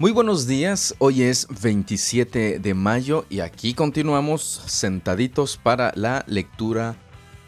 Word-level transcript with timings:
Muy 0.00 0.12
buenos 0.12 0.46
días, 0.46 0.94
hoy 1.00 1.22
es 1.22 1.48
27 1.60 2.60
de 2.60 2.74
mayo 2.74 3.26
y 3.28 3.40
aquí 3.40 3.74
continuamos 3.74 4.42
sentaditos 4.66 5.56
para 5.56 5.92
la 5.96 6.22
lectura 6.28 6.94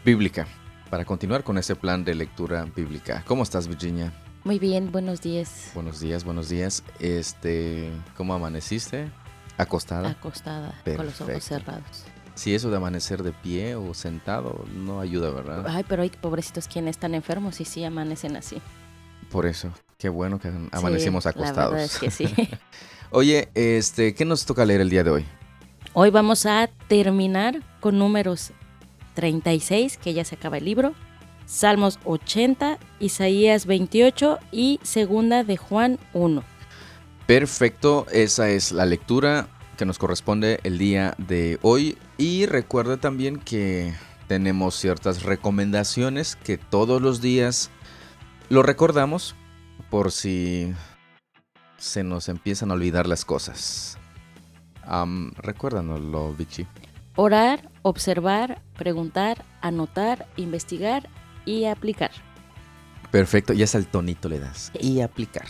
bíblica, 0.03 0.45
para 0.89 1.05
continuar 1.05 1.45
con 1.45 1.57
ese 1.57 1.77
plan 1.77 2.03
de 2.03 2.13
lectura 2.13 2.65
bíblica. 2.75 3.23
¿Cómo 3.25 3.43
estás, 3.43 3.69
Virginia? 3.69 4.11
Muy 4.43 4.59
bien, 4.59 4.91
buenos 4.91 5.21
días. 5.21 5.71
Buenos 5.73 6.01
días, 6.01 6.25
buenos 6.25 6.49
días. 6.49 6.83
Este, 6.99 7.89
¿cómo 8.17 8.33
amaneciste? 8.33 9.09
Acostada. 9.57 10.09
Acostada, 10.09 10.75
con 10.97 11.05
los 11.05 11.21
ojos 11.21 11.45
cerrados. 11.45 12.03
Si 12.35 12.53
eso 12.53 12.69
de 12.69 12.75
amanecer 12.75 13.23
de 13.23 13.31
pie 13.31 13.75
o 13.75 13.93
sentado 13.93 14.65
no 14.75 14.99
ayuda, 14.99 15.29
¿verdad? 15.29 15.65
Ay, 15.69 15.85
pero 15.87 16.01
hay 16.01 16.09
pobrecitos 16.09 16.67
quienes 16.67 16.97
están 16.97 17.15
enfermos 17.15 17.61
y 17.61 17.65
sí 17.65 17.85
amanecen 17.85 18.35
así. 18.35 18.61
Por 19.29 19.45
eso, 19.45 19.71
qué 20.01 20.09
bueno 20.09 20.39
que 20.39 20.51
amanecemos 20.71 21.27
acostados. 21.27 21.73
La 21.73 21.77
verdad 21.77 21.83
es 21.85 21.99
que 21.99 22.09
sí. 22.09 22.25
Oye, 23.11 23.49
este, 23.53 24.15
¿qué 24.15 24.25
nos 24.25 24.45
toca 24.45 24.65
leer 24.65 24.81
el 24.81 24.89
día 24.89 25.03
de 25.03 25.11
hoy? 25.11 25.25
Hoy 25.93 26.09
vamos 26.09 26.47
a 26.47 26.71
terminar 26.87 27.61
con 27.79 27.99
números 27.99 28.51
36, 29.13 29.97
que 29.97 30.13
ya 30.13 30.25
se 30.25 30.35
acaba 30.35 30.57
el 30.57 30.65
libro, 30.65 30.95
Salmos 31.45 31.99
80, 32.05 32.79
Isaías 32.99 33.67
28 33.67 34.39
y 34.51 34.79
Segunda 34.81 35.43
de 35.43 35.57
Juan 35.57 35.99
1. 36.13 36.43
Perfecto, 37.27 38.07
esa 38.11 38.49
es 38.49 38.71
la 38.71 38.87
lectura 38.87 39.49
que 39.77 39.85
nos 39.85 39.99
corresponde 39.99 40.59
el 40.63 40.79
día 40.79 41.13
de 41.19 41.59
hoy 41.61 41.97
y 42.17 42.47
recuerda 42.47 42.97
también 42.97 43.37
que 43.37 43.93
tenemos 44.27 44.75
ciertas 44.75 45.21
recomendaciones 45.21 46.35
que 46.37 46.57
todos 46.57 47.01
los 47.01 47.21
días 47.21 47.69
lo 48.49 48.63
recordamos 48.63 49.35
por 49.91 50.11
si 50.11 50.73
se 51.77 52.03
nos 52.03 52.29
empiezan 52.29 52.71
a 52.71 52.73
olvidar 52.73 53.07
las 53.07 53.25
cosas. 53.25 53.97
Um, 54.89 55.31
recuérdanoslo, 55.33 56.33
Vichy. 56.33 56.65
Orar, 57.15 57.69
observar, 57.81 58.61
preguntar, 58.77 59.45
anotar, 59.61 60.27
investigar 60.37 61.09
y 61.45 61.65
aplicar. 61.65 62.11
Perfecto, 63.11 63.51
ya 63.51 63.65
es 63.65 63.75
el 63.75 63.85
tonito 63.85 64.29
le 64.29 64.39
das. 64.39 64.71
Y 64.79 65.01
aplicar. 65.01 65.45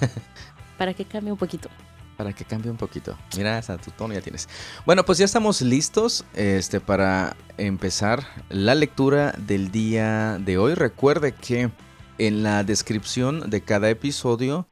Para 0.78 0.94
que 0.94 1.04
cambie 1.04 1.32
un 1.32 1.38
poquito. 1.38 1.68
Para 2.16 2.32
que 2.32 2.44
cambie 2.44 2.70
un 2.70 2.76
poquito. 2.76 3.18
Mira, 3.36 3.58
hasta 3.58 3.76
tu 3.76 3.90
tono 3.90 4.14
ya 4.14 4.20
tienes. 4.20 4.48
Bueno, 4.86 5.04
pues 5.04 5.18
ya 5.18 5.24
estamos 5.24 5.60
listos 5.62 6.24
este, 6.34 6.80
para 6.80 7.36
empezar 7.58 8.24
la 8.50 8.76
lectura 8.76 9.34
del 9.36 9.72
día 9.72 10.38
de 10.38 10.58
hoy. 10.58 10.74
Recuerde 10.74 11.32
que 11.32 11.72
en 12.18 12.42
la 12.42 12.64
descripción 12.64 13.50
de 13.50 13.62
cada 13.62 13.90
episodio 13.90 14.68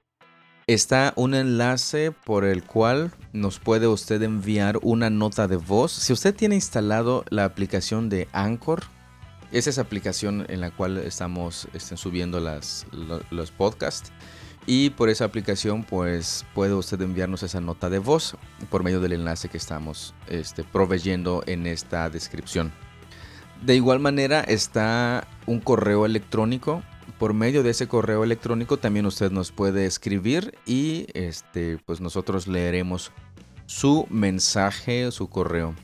está 0.67 1.13
un 1.17 1.35
enlace 1.35 2.13
por 2.13 2.45
el 2.45 2.63
cual 2.63 3.13
nos 3.33 3.59
puede 3.59 3.89
usted 3.89 4.23
enviar 4.23 4.79
una 4.83 5.11
nota 5.11 5.49
de 5.49 5.57
voz. 5.57 5.93
Si 5.93 6.13
usted 6.13 6.35
tiene 6.35 6.55
instalado 6.55 7.25
la 7.31 7.45
aplicación 7.45 8.09
de 8.09 8.29
Anchor, 8.33 8.85
es 9.51 9.67
esa 9.67 9.83
aplicación 9.83 10.47
en 10.49 10.61
la 10.61 10.71
cual 10.71 10.99
estamos 10.99 11.69
este, 11.75 11.97
subiendo 11.97 12.41
las, 12.41 12.87
los, 13.31 13.51
podcasts. 13.51 14.13
Y 14.65 14.91
por 14.91 15.09
esa 15.09 15.25
aplicación, 15.25 15.83
pues 15.83 16.47
puede 16.55 16.73
usted 16.75 17.01
enviarnos 17.03 17.43
esa 17.43 17.61
nota 17.61 17.91
de 17.91 17.99
voz 17.99 18.37
por 18.71 18.85
medio 18.85 19.01
del 19.01 19.13
enlace 19.13 19.49
que 19.49 19.59
estamos 19.59 20.15
este, 20.29 20.63
proveyendo 20.63 21.43
en 21.47 21.67
esta 21.67 22.09
descripción. 22.09 22.73
De 23.61 23.75
igual 23.75 23.99
manera 23.99 24.41
está 24.41 25.27
un 25.47 25.61
correo 25.61 26.07
electrónico 26.07 26.83
por 27.23 27.35
medio 27.35 27.63
de 27.63 27.71
ese 27.71 27.87
correo 27.87 28.25
electrónico 28.25 28.79
también 28.79 29.07
usted 29.07 29.31
nos 29.31 29.53
puede 29.53 29.87
escribir 29.87 30.59
y 30.67 31.07
este, 31.15 31.79
pues 31.87 32.01
nosotros 32.01 32.49
leeremos 32.49 33.13
su 33.67 34.09
mensaje, 34.11 35.09
su 35.13 35.29
correo 35.29 35.77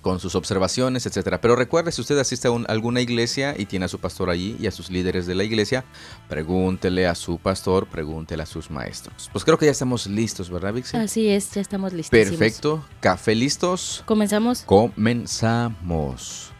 con 0.00 0.18
sus 0.18 0.34
observaciones, 0.34 1.04
etcétera. 1.04 1.42
Pero 1.42 1.56
recuerde, 1.56 1.92
si 1.92 2.00
usted 2.00 2.18
asiste 2.18 2.48
a 2.48 2.52
alguna 2.68 3.02
iglesia 3.02 3.54
y 3.58 3.66
tiene 3.66 3.84
a 3.84 3.88
su 3.88 3.98
pastor 3.98 4.30
allí 4.30 4.56
y 4.58 4.66
a 4.66 4.70
sus 4.70 4.88
líderes 4.88 5.26
de 5.26 5.34
la 5.34 5.44
iglesia, 5.44 5.84
pregúntele 6.26 7.06
a 7.06 7.14
su 7.14 7.36
pastor, 7.36 7.86
pregúntele 7.86 8.42
a 8.42 8.46
sus 8.46 8.70
maestros. 8.70 9.28
Pues 9.34 9.44
creo 9.44 9.58
que 9.58 9.66
ya 9.66 9.72
estamos 9.72 10.06
listos, 10.06 10.48
¿verdad, 10.48 10.72
Vixen? 10.72 11.02
Así 11.02 11.28
es, 11.28 11.50
ya 11.50 11.60
estamos 11.60 11.92
listos. 11.92 12.18
Perfecto. 12.18 12.82
Café 13.00 13.34
listos. 13.34 14.02
Comenzamos. 14.06 14.62
Comenzamos. 14.62 16.55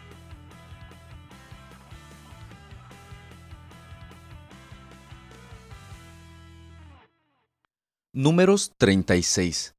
Números 8.19 8.73
36. 8.79 9.75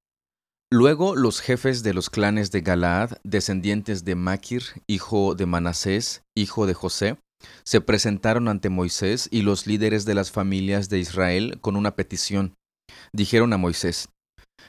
Luego 0.71 1.15
los 1.15 1.41
jefes 1.41 1.81
de 1.81 1.95
los 1.95 2.11
clanes 2.11 2.51
de 2.51 2.61
Galaad, 2.61 3.13
descendientes 3.23 4.05
de 4.05 4.13
Maquir, 4.13 4.61
hijo 4.85 5.33
de 5.33 5.47
Manasés, 5.47 6.21
hijo 6.35 6.67
de 6.67 6.75
José, 6.75 7.17
se 7.63 7.81
presentaron 7.81 8.47
ante 8.47 8.69
Moisés 8.69 9.27
y 9.31 9.41
los 9.41 9.65
líderes 9.65 10.05
de 10.05 10.13
las 10.13 10.29
familias 10.31 10.87
de 10.87 10.99
Israel 10.99 11.57
con 11.61 11.75
una 11.75 11.95
petición. 11.95 12.53
Dijeron 13.11 13.53
a 13.53 13.57
Moisés, 13.57 14.09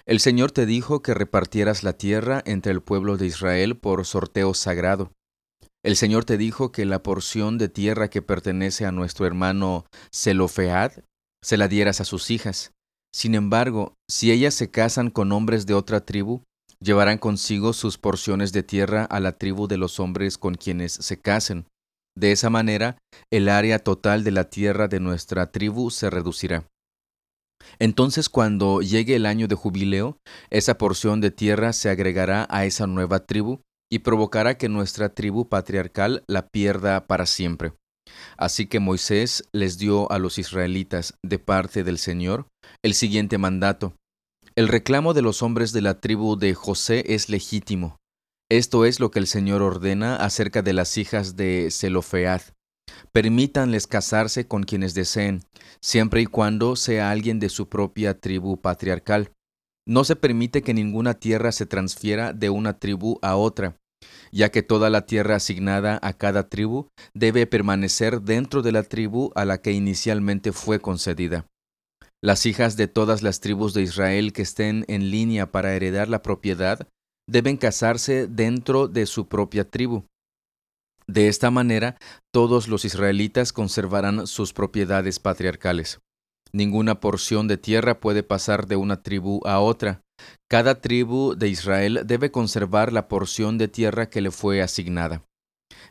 El 0.07 0.21
Señor 0.21 0.51
te 0.51 0.65
dijo 0.65 1.03
que 1.03 1.12
repartieras 1.12 1.83
la 1.83 1.93
tierra 1.93 2.43
entre 2.47 2.73
el 2.73 2.81
pueblo 2.81 3.19
de 3.19 3.27
Israel 3.27 3.77
por 3.77 4.07
sorteo 4.07 4.55
sagrado. 4.55 5.12
El 5.84 5.97
Señor 5.97 6.25
te 6.25 6.39
dijo 6.39 6.73
que 6.73 6.87
la 6.87 7.03
porción 7.03 7.59
de 7.59 7.69
tierra 7.69 8.09
que 8.09 8.23
pertenece 8.23 8.87
a 8.87 8.93
nuestro 8.93 9.27
hermano 9.27 9.84
Zelofead 10.11 11.05
se 11.45 11.59
la 11.59 11.69
dieras 11.69 12.01
a 12.01 12.07
sus 12.07 12.31
hijas. 12.31 12.73
Sin 13.15 13.35
embargo, 13.35 13.95
si 14.09 14.31
ellas 14.31 14.55
se 14.55 14.71
casan 14.71 15.11
con 15.11 15.33
hombres 15.33 15.67
de 15.67 15.75
otra 15.75 16.05
tribu, 16.05 16.43
llevarán 16.81 17.19
consigo 17.19 17.73
sus 17.73 17.99
porciones 17.99 18.53
de 18.53 18.63
tierra 18.63 19.05
a 19.05 19.21
la 19.21 19.33
tribu 19.33 19.67
de 19.67 19.79
los 19.79 19.99
hombres 20.01 20.39
con 20.39 20.55
quienes 20.55 20.93
se 20.93 21.21
casen. 21.21 21.67
De 22.17 22.33
esa 22.33 22.51
manera, 22.51 22.99
el 23.31 23.49
área 23.49 23.79
total 23.79 24.25
de 24.25 24.33
la 24.33 24.51
tierra 24.51 24.89
de 24.89 25.01
nuestra 25.01 25.51
tribu 25.51 25.91
se 25.91 26.11
reducirá. 26.11 26.67
Entonces, 27.79 28.29
cuando 28.29 28.81
llegue 28.81 29.17
el 29.17 29.27
año 29.27 29.49
de 29.49 29.55
jubileo, 29.55 30.19
esa 30.51 30.79
porción 30.79 31.21
de 31.21 31.31
tierra 31.31 31.73
se 31.73 31.91
agregará 31.91 32.47
a 32.51 32.65
esa 32.65 32.87
nueva 32.87 33.21
tribu 33.21 33.61
y 33.91 34.01
provocará 34.01 34.59
que 34.59 34.69
nuestra 34.69 35.15
tribu 35.15 35.49
patriarcal 35.49 36.25
la 36.27 36.49
pierda 36.49 37.07
para 37.07 37.27
siempre. 37.27 37.73
Así 38.37 38.67
que 38.67 38.81
Moisés 38.81 39.45
les 39.53 39.79
dio 39.79 40.11
a 40.11 40.19
los 40.19 40.39
israelitas, 40.39 41.15
de 41.23 41.39
parte 41.39 41.85
del 41.85 41.99
Señor, 41.99 42.47
el 42.83 42.95
siguiente 42.95 43.39
mandato. 43.39 43.95
El 44.57 44.69
reclamo 44.69 45.15
de 45.15 45.23
los 45.23 45.43
hombres 45.43 45.73
de 45.73 45.83
la 45.83 46.01
tribu 46.01 46.37
de 46.37 46.55
José 46.55 47.05
es 47.15 47.29
legítimo. 47.29 47.97
Esto 48.51 48.85
es 48.85 48.99
lo 48.99 49.11
que 49.11 49.19
el 49.19 49.27
Señor 49.27 49.63
ordena 49.63 50.17
acerca 50.17 50.63
de 50.63 50.73
las 50.73 50.97
hijas 50.97 51.37
de 51.37 51.69
Zelofead. 51.71 52.41
Permítanles 53.13 53.87
casarse 53.87 54.47
con 54.47 54.65
quienes 54.65 54.95
deseen, 54.95 55.43
siempre 55.81 56.23
y 56.23 56.27
cuando 56.27 56.75
sea 56.77 57.11
alguien 57.11 57.39
de 57.39 57.51
su 57.51 57.69
propia 57.69 58.19
tribu 58.19 58.61
patriarcal. 58.61 59.33
No 59.87 60.05
se 60.05 60.17
permite 60.17 60.63
que 60.63 60.75
ninguna 60.75 61.15
tierra 61.15 61.53
se 61.53 61.67
transfiera 61.67 62.33
de 62.33 62.51
una 62.51 62.79
tribu 62.79 63.19
a 63.23 63.37
otra, 63.37 63.77
ya 64.32 64.50
que 64.50 64.62
toda 64.62 64.91
la 64.91 65.06
tierra 65.06 65.36
asignada 65.36 65.98
a 66.03 66.12
cada 66.12 66.48
tribu 66.48 66.88
debe 67.14 67.47
permanecer 67.47 68.22
dentro 68.22 68.62
de 68.62 68.72
la 68.72 68.82
tribu 68.82 69.32
a 69.34 69.44
la 69.44 69.59
que 69.59 69.72
inicialmente 69.72 70.53
fue 70.53 70.81
concedida. 70.81 71.47
Las 72.22 72.47
hijas 72.47 72.76
de 72.76 72.88
todas 72.88 73.22
las 73.22 73.41
tribus 73.41 73.75
de 73.75 73.82
Israel 73.82 74.32
que 74.32 74.42
estén 74.42 74.84
en 74.88 75.10
línea 75.10 75.53
para 75.53 75.75
heredar 75.75 76.09
la 76.09 76.22
propiedad 76.22 76.88
deben 77.28 77.56
casarse 77.56 78.26
dentro 78.26 78.88
de 78.88 79.06
su 79.06 79.28
propia 79.28 79.68
tribu. 79.68 80.04
De 81.06 81.28
esta 81.28 81.51
manera, 81.51 81.97
todos 82.33 82.68
los 82.68 82.84
israelitas 82.84 83.53
conservarán 83.53 84.27
sus 84.27 84.53
propiedades 84.53 85.18
patriarcales. 85.21 86.01
Ninguna 86.53 87.01
porción 87.01 87.48
de 87.48 87.56
tierra 87.56 88.01
puede 88.01 88.22
pasar 88.22 88.66
de 88.66 88.77
una 88.77 89.03
tribu 89.03 89.41
a 89.47 89.60
otra, 89.60 90.03
cada 90.48 90.80
tribu 90.80 91.34
de 91.34 91.48
Israel 91.48 92.03
debe 92.04 92.30
conservar 92.30 92.92
la 92.92 93.09
porción 93.09 93.59
de 93.59 93.68
tierra 93.68 94.09
que 94.09 94.20
le 94.20 94.30
fue 94.30 94.62
asignada. 94.62 95.22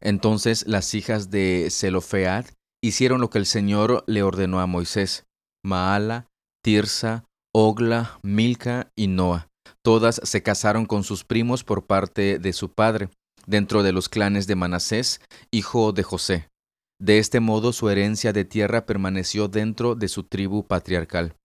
Entonces 0.02 0.66
las 0.68 0.94
hijas 0.94 1.30
de 1.30 1.70
Zelofead 1.72 2.46
hicieron 2.84 3.22
lo 3.22 3.30
que 3.30 3.38
el 3.40 3.46
Señor 3.46 4.04
le 4.08 4.24
ordenó 4.24 4.60
a 4.60 4.68
Moisés. 4.68 5.26
Maala, 5.64 6.28
Tirsa, 6.64 7.26
Ogla, 7.54 8.20
Milca 8.24 8.92
y 8.96 9.08
Noa. 9.08 9.48
Todas 9.84 10.22
se 10.24 10.44
casaron 10.44 10.86
con 10.86 11.04
sus 11.04 11.24
primos 11.24 11.64
por 11.64 11.86
parte 11.86 12.40
de 12.40 12.54
su 12.54 12.74
padre, 12.74 13.10
dentro 13.46 13.84
de 13.84 13.94
los 13.94 14.10
clanes 14.10 14.48
de 14.48 14.56
Manasés, 14.56 15.22
hijo 15.52 15.94
de 15.94 16.04
José. 16.04 16.50
De 17.00 17.20
este 17.20 17.40
modo 17.40 17.74
su 17.74 17.90
herencia 17.90 18.34
de 18.34 18.44
tierra 18.44 18.86
permaneció 18.86 19.48
dentro 19.48 19.96
de 19.96 20.08
su 20.08 20.24
tribu 20.24 20.66
patriarcal. 20.66 21.36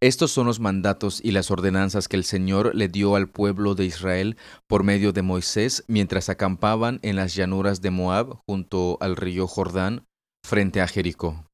Estos 0.00 0.32
son 0.32 0.46
los 0.46 0.60
mandatos 0.60 1.20
y 1.22 1.30
las 1.30 1.50
ordenanzas 1.50 2.08
que 2.08 2.16
el 2.16 2.24
Señor 2.24 2.74
le 2.74 2.88
dio 2.88 3.16
al 3.16 3.28
pueblo 3.28 3.74
de 3.74 3.84
Israel 3.84 4.36
por 4.66 4.82
medio 4.82 5.12
de 5.12 5.22
Moisés 5.22 5.84
mientras 5.86 6.28
acampaban 6.28 7.00
en 7.02 7.16
las 7.16 7.34
llanuras 7.34 7.80
de 7.80 7.90
Moab 7.90 8.38
junto 8.46 8.98
al 9.00 9.16
río 9.16 9.46
Jordán 9.46 10.06
frente 10.42 10.80
a 10.80 10.88
Jericó. 10.88 11.44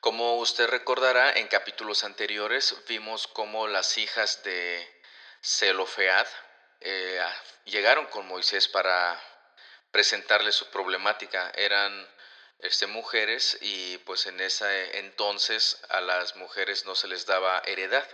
Como 0.00 0.36
usted 0.36 0.68
recordará, 0.68 1.32
en 1.32 1.48
capítulos 1.48 2.04
anteriores 2.04 2.76
vimos 2.88 3.26
cómo 3.26 3.66
las 3.66 3.98
hijas 3.98 4.42
de 4.44 4.86
Zelofead 5.42 6.26
eh, 6.80 7.20
llegaron 7.64 8.06
con 8.06 8.26
Moisés 8.28 8.68
para 8.68 9.20
presentarle 9.90 10.52
su 10.52 10.66
problemática. 10.70 11.50
Eran 11.56 11.92
este, 12.58 12.86
mujeres 12.86 13.58
y 13.60 13.98
pues 13.98 14.26
en 14.26 14.40
ese 14.40 14.98
entonces 14.98 15.78
a 15.88 16.00
las 16.00 16.36
mujeres 16.36 16.84
no 16.84 16.94
se 16.94 17.08
les 17.08 17.26
daba 17.26 17.62
heredad. 17.66 18.08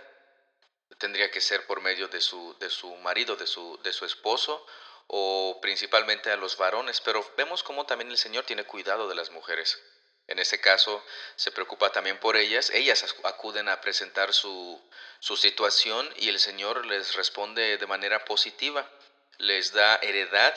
Tendría 0.97 1.31
que 1.31 1.41
ser 1.41 1.65
por 1.65 1.81
medio 1.81 2.07
de 2.07 2.21
su, 2.21 2.55
de 2.59 2.69
su 2.69 2.93
marido, 2.97 3.35
de 3.35 3.47
su, 3.47 3.79
de 3.83 3.93
su 3.93 4.05
esposo 4.05 4.65
o 5.07 5.59
principalmente 5.61 6.31
a 6.31 6.37
los 6.37 6.57
varones, 6.57 7.01
pero 7.01 7.25
vemos 7.35 7.63
cómo 7.63 7.85
también 7.85 8.11
el 8.11 8.17
Señor 8.17 8.45
tiene 8.45 8.63
cuidado 8.63 9.07
de 9.07 9.15
las 9.15 9.31
mujeres. 9.31 9.81
En 10.27 10.39
ese 10.39 10.61
caso 10.61 11.03
se 11.35 11.51
preocupa 11.51 11.91
también 11.91 12.19
por 12.19 12.37
ellas, 12.37 12.69
ellas 12.69 13.03
acuden 13.23 13.67
a 13.67 13.81
presentar 13.81 14.33
su, 14.33 14.81
su 15.19 15.35
situación 15.35 16.09
y 16.17 16.29
el 16.29 16.39
Señor 16.39 16.85
les 16.85 17.15
responde 17.15 17.77
de 17.77 17.87
manera 17.87 18.23
positiva, 18.23 18.89
les 19.37 19.73
da 19.73 19.97
heredad 19.97 20.55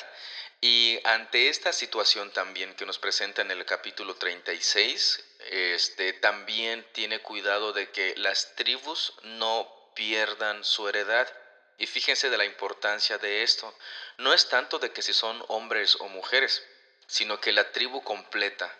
y 0.60 0.98
ante 1.04 1.48
esta 1.48 1.72
situación 1.72 2.30
también 2.30 2.74
que 2.74 2.86
nos 2.86 2.98
presenta 2.98 3.42
en 3.42 3.50
el 3.50 3.64
capítulo 3.66 4.16
36, 4.16 5.24
este, 5.50 6.14
también 6.14 6.86
tiene 6.92 7.20
cuidado 7.20 7.72
de 7.72 7.90
que 7.90 8.14
las 8.16 8.54
tribus 8.54 9.14
no 9.22 9.70
pierdan 9.94 10.64
su 10.64 10.88
heredad. 10.88 11.30
Y 11.78 11.86
fíjense 11.86 12.30
de 12.30 12.38
la 12.38 12.46
importancia 12.46 13.18
de 13.18 13.42
esto. 13.42 13.72
No 14.16 14.32
es 14.32 14.48
tanto 14.48 14.78
de 14.78 14.92
que 14.92 15.02
si 15.02 15.12
son 15.12 15.44
hombres 15.48 15.96
o 16.00 16.08
mujeres, 16.08 16.66
sino 17.06 17.38
que 17.38 17.52
la 17.52 17.70
tribu 17.72 18.02
completa, 18.02 18.74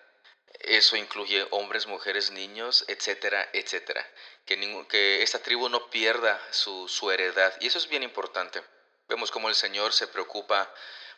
eso 0.61 0.97
incluye 0.97 1.47
hombres, 1.51 1.87
mujeres, 1.87 2.31
niños, 2.31 2.87
etcétera, 2.89 3.51
etcétera. 3.53 4.09
Que, 4.47 4.87
que 4.89 5.23
esta 5.23 5.43
tribu 5.43 5.69
no 5.69 5.91
pierda 5.91 6.41
su, 6.51 6.89
su 6.89 7.11
heredad. 7.11 7.55
Y 7.61 7.67
eso 7.67 7.77
es 7.77 7.89
bien 7.89 8.03
importante. 8.03 8.63
Vemos 9.09 9.31
cómo 9.31 9.51
el 9.51 9.55
Señor 9.55 9.93
se 9.93 10.09
preocupa 10.09 10.73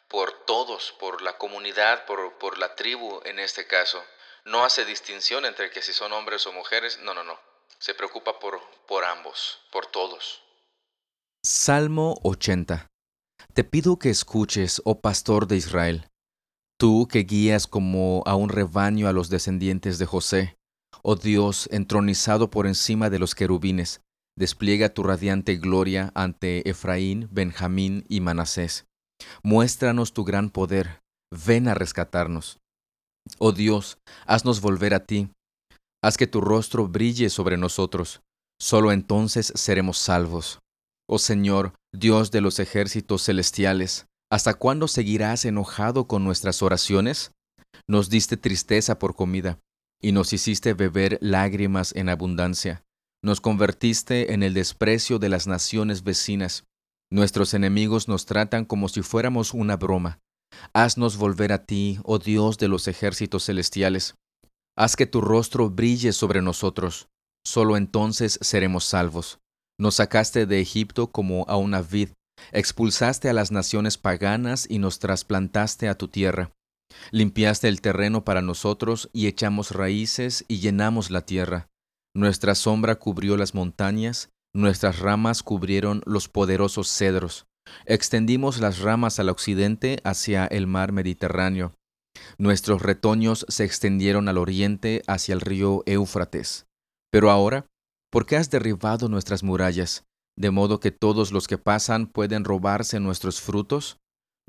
por 0.08 0.32
todos, 0.46 0.94
por 0.98 1.22
la 1.22 1.36
comunidad, 1.38 2.06
por, 2.06 2.38
por 2.38 2.58
la 2.58 2.74
tribu 2.74 3.20
en 3.24 3.38
este 3.38 3.66
caso. 3.66 4.02
No 4.44 4.64
hace 4.64 4.84
distinción 4.84 5.44
entre 5.44 5.70
que 5.70 5.82
si 5.82 5.92
son 5.92 6.12
hombres 6.12 6.46
o 6.46 6.52
mujeres. 6.52 6.98
No, 7.02 7.14
no, 7.14 7.22
no. 7.22 7.38
Se 7.78 7.94
preocupa 7.94 8.38
por, 8.40 8.60
por 8.86 9.04
ambos, 9.04 9.60
por 9.70 9.86
todos. 9.86 10.42
Salmo 11.44 12.18
80. 12.24 12.88
Te 13.54 13.64
pido 13.64 13.98
que 13.98 14.10
escuches, 14.10 14.82
oh 14.84 15.00
pastor 15.00 15.46
de 15.46 15.56
Israel, 15.56 16.08
tú 16.78 17.06
que 17.06 17.20
guías 17.20 17.66
como 17.66 18.22
a 18.26 18.34
un 18.34 18.48
rebaño 18.48 19.08
a 19.08 19.12
los 19.12 19.30
descendientes 19.30 19.98
de 19.98 20.06
José, 20.06 20.56
oh 21.02 21.14
Dios 21.14 21.68
entronizado 21.70 22.50
por 22.50 22.66
encima 22.66 23.10
de 23.10 23.18
los 23.18 23.34
querubines, 23.34 24.00
despliega 24.36 24.88
tu 24.88 25.02
radiante 25.02 25.56
gloria 25.56 26.10
ante 26.14 26.68
Efraín, 26.68 27.28
Benjamín 27.30 28.04
y 28.08 28.20
Manasés. 28.20 28.87
Muéstranos 29.42 30.12
tu 30.12 30.24
gran 30.24 30.50
poder, 30.50 31.00
ven 31.32 31.68
a 31.68 31.74
rescatarnos. 31.74 32.58
Oh 33.38 33.52
Dios, 33.52 33.98
haznos 34.26 34.60
volver 34.60 34.94
a 34.94 35.04
ti, 35.04 35.30
haz 36.02 36.16
que 36.16 36.26
tu 36.26 36.40
rostro 36.40 36.88
brille 36.88 37.30
sobre 37.30 37.56
nosotros, 37.56 38.20
solo 38.60 38.92
entonces 38.92 39.52
seremos 39.54 39.98
salvos. 39.98 40.60
Oh 41.08 41.18
Señor, 41.18 41.74
Dios 41.94 42.30
de 42.30 42.40
los 42.40 42.58
ejércitos 42.58 43.24
celestiales, 43.24 44.06
¿hasta 44.30 44.54
cuándo 44.54 44.88
seguirás 44.88 45.44
enojado 45.44 46.06
con 46.06 46.24
nuestras 46.24 46.62
oraciones? 46.62 47.32
Nos 47.88 48.10
diste 48.10 48.36
tristeza 48.36 48.98
por 48.98 49.14
comida, 49.14 49.58
y 50.00 50.12
nos 50.12 50.32
hiciste 50.32 50.74
beber 50.74 51.18
lágrimas 51.20 51.94
en 51.96 52.08
abundancia. 52.08 52.84
Nos 53.22 53.40
convertiste 53.40 54.32
en 54.32 54.42
el 54.42 54.54
desprecio 54.54 55.18
de 55.18 55.28
las 55.28 55.46
naciones 55.46 56.04
vecinas. 56.04 56.64
Nuestros 57.10 57.54
enemigos 57.54 58.06
nos 58.06 58.26
tratan 58.26 58.64
como 58.64 58.88
si 58.88 59.02
fuéramos 59.02 59.54
una 59.54 59.76
broma. 59.76 60.18
Haznos 60.74 61.16
volver 61.16 61.52
a 61.52 61.64
ti, 61.64 61.98
oh 62.04 62.18
Dios 62.18 62.58
de 62.58 62.68
los 62.68 62.86
ejércitos 62.88 63.46
celestiales. 63.46 64.14
Haz 64.76 64.94
que 64.94 65.06
tu 65.06 65.20
rostro 65.20 65.70
brille 65.70 66.12
sobre 66.12 66.42
nosotros. 66.42 67.08
Solo 67.44 67.76
entonces 67.76 68.38
seremos 68.42 68.84
salvos. 68.84 69.38
Nos 69.80 69.96
sacaste 69.96 70.46
de 70.46 70.60
Egipto 70.60 71.10
como 71.10 71.44
a 71.48 71.56
una 71.56 71.82
vid, 71.82 72.10
expulsaste 72.52 73.28
a 73.28 73.32
las 73.32 73.50
naciones 73.52 73.96
paganas 73.96 74.66
y 74.68 74.78
nos 74.78 74.98
trasplantaste 74.98 75.88
a 75.88 75.96
tu 75.96 76.08
tierra. 76.08 76.52
Limpiaste 77.10 77.68
el 77.68 77.80
terreno 77.80 78.24
para 78.24 78.42
nosotros 78.42 79.08
y 79.12 79.26
echamos 79.26 79.70
raíces 79.70 80.44
y 80.48 80.58
llenamos 80.58 81.10
la 81.10 81.22
tierra. 81.22 81.68
Nuestra 82.14 82.54
sombra 82.54 82.96
cubrió 82.96 83.36
las 83.36 83.54
montañas, 83.54 84.30
nuestras 84.54 84.98
ramas 84.98 85.42
cubrieron 85.42 86.02
los 86.06 86.28
poderosos 86.28 86.88
cedros. 86.88 87.46
Extendimos 87.84 88.60
las 88.60 88.78
ramas 88.80 89.18
al 89.18 89.28
occidente 89.28 90.00
hacia 90.04 90.46
el 90.46 90.66
mar 90.66 90.92
Mediterráneo. 90.92 91.74
Nuestros 92.38 92.82
retoños 92.82 93.46
se 93.48 93.64
extendieron 93.64 94.28
al 94.28 94.38
oriente 94.38 95.02
hacia 95.06 95.34
el 95.34 95.40
río 95.40 95.82
Éufrates. 95.86 96.66
Pero 97.10 97.30
ahora 97.30 97.66
¿Por 98.10 98.24
qué 98.24 98.36
has 98.36 98.50
derribado 98.50 99.08
nuestras 99.08 99.42
murallas, 99.42 100.06
de 100.36 100.50
modo 100.50 100.80
que 100.80 100.90
todos 100.90 101.30
los 101.30 101.46
que 101.46 101.58
pasan 101.58 102.06
pueden 102.06 102.44
robarse 102.44 103.00
nuestros 103.00 103.40
frutos? 103.40 103.98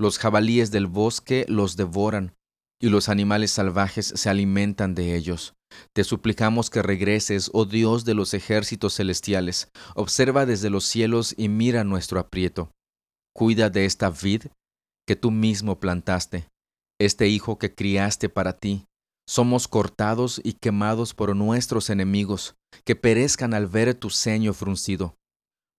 Los 0.00 0.18
jabalíes 0.18 0.70
del 0.70 0.86
bosque 0.86 1.44
los 1.46 1.76
devoran, 1.76 2.34
y 2.80 2.88
los 2.88 3.10
animales 3.10 3.50
salvajes 3.50 4.14
se 4.16 4.30
alimentan 4.30 4.94
de 4.94 5.14
ellos. 5.14 5.52
Te 5.92 6.04
suplicamos 6.04 6.70
que 6.70 6.82
regreses, 6.82 7.50
oh 7.52 7.64
Dios 7.64 8.04
de 8.04 8.14
los 8.14 8.34
ejércitos 8.34 8.96
celestiales, 8.96 9.68
observa 9.94 10.46
desde 10.46 10.70
los 10.70 10.84
cielos 10.84 11.34
y 11.36 11.48
mira 11.48 11.84
nuestro 11.84 12.20
aprieto. 12.20 12.70
Cuida 13.34 13.70
de 13.70 13.84
esta 13.84 14.10
vid 14.10 14.46
que 15.06 15.16
tú 15.16 15.30
mismo 15.30 15.80
plantaste, 15.80 16.48
este 17.00 17.28
hijo 17.28 17.58
que 17.58 17.74
criaste 17.74 18.28
para 18.28 18.58
ti, 18.58 18.86
somos 19.30 19.68
cortados 19.68 20.40
y 20.42 20.54
quemados 20.54 21.14
por 21.14 21.36
nuestros 21.36 21.88
enemigos, 21.88 22.56
que 22.84 22.96
perezcan 22.96 23.54
al 23.54 23.68
ver 23.68 23.94
tu 23.94 24.10
ceño 24.10 24.52
fruncido. 24.52 25.14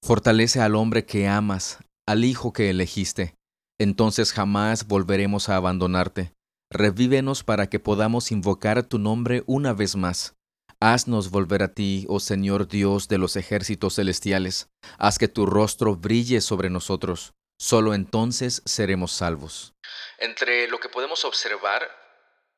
Fortalece 0.03 0.61
al 0.61 0.75
hombre 0.75 1.05
que 1.05 1.27
amas, 1.27 1.79
al 2.07 2.23
hijo 2.23 2.53
que 2.53 2.69
elegiste. 2.69 3.35
Entonces 3.77 4.31
jamás 4.31 4.87
volveremos 4.87 5.49
a 5.49 5.57
abandonarte. 5.57 6.33
Revívenos 6.73 7.43
para 7.43 7.67
que 7.67 7.79
podamos 7.79 8.31
invocar 8.31 8.81
tu 8.83 8.97
nombre 8.97 9.43
una 9.45 9.73
vez 9.73 9.97
más. 9.97 10.35
Haznos 10.79 11.29
volver 11.29 11.63
a 11.63 11.73
ti, 11.73 12.05
oh 12.07 12.21
Señor 12.21 12.69
Dios 12.69 13.09
de 13.09 13.17
los 13.17 13.35
ejércitos 13.35 13.95
celestiales. 13.95 14.69
Haz 14.97 15.19
que 15.19 15.27
tu 15.27 15.45
rostro 15.45 15.97
brille 15.97 16.39
sobre 16.39 16.69
nosotros. 16.69 17.33
Solo 17.59 17.93
entonces 17.93 18.61
seremos 18.63 19.11
salvos. 19.11 19.73
Entre 20.17 20.69
lo 20.69 20.79
que 20.79 20.87
podemos 20.87 21.25
observar 21.25 21.85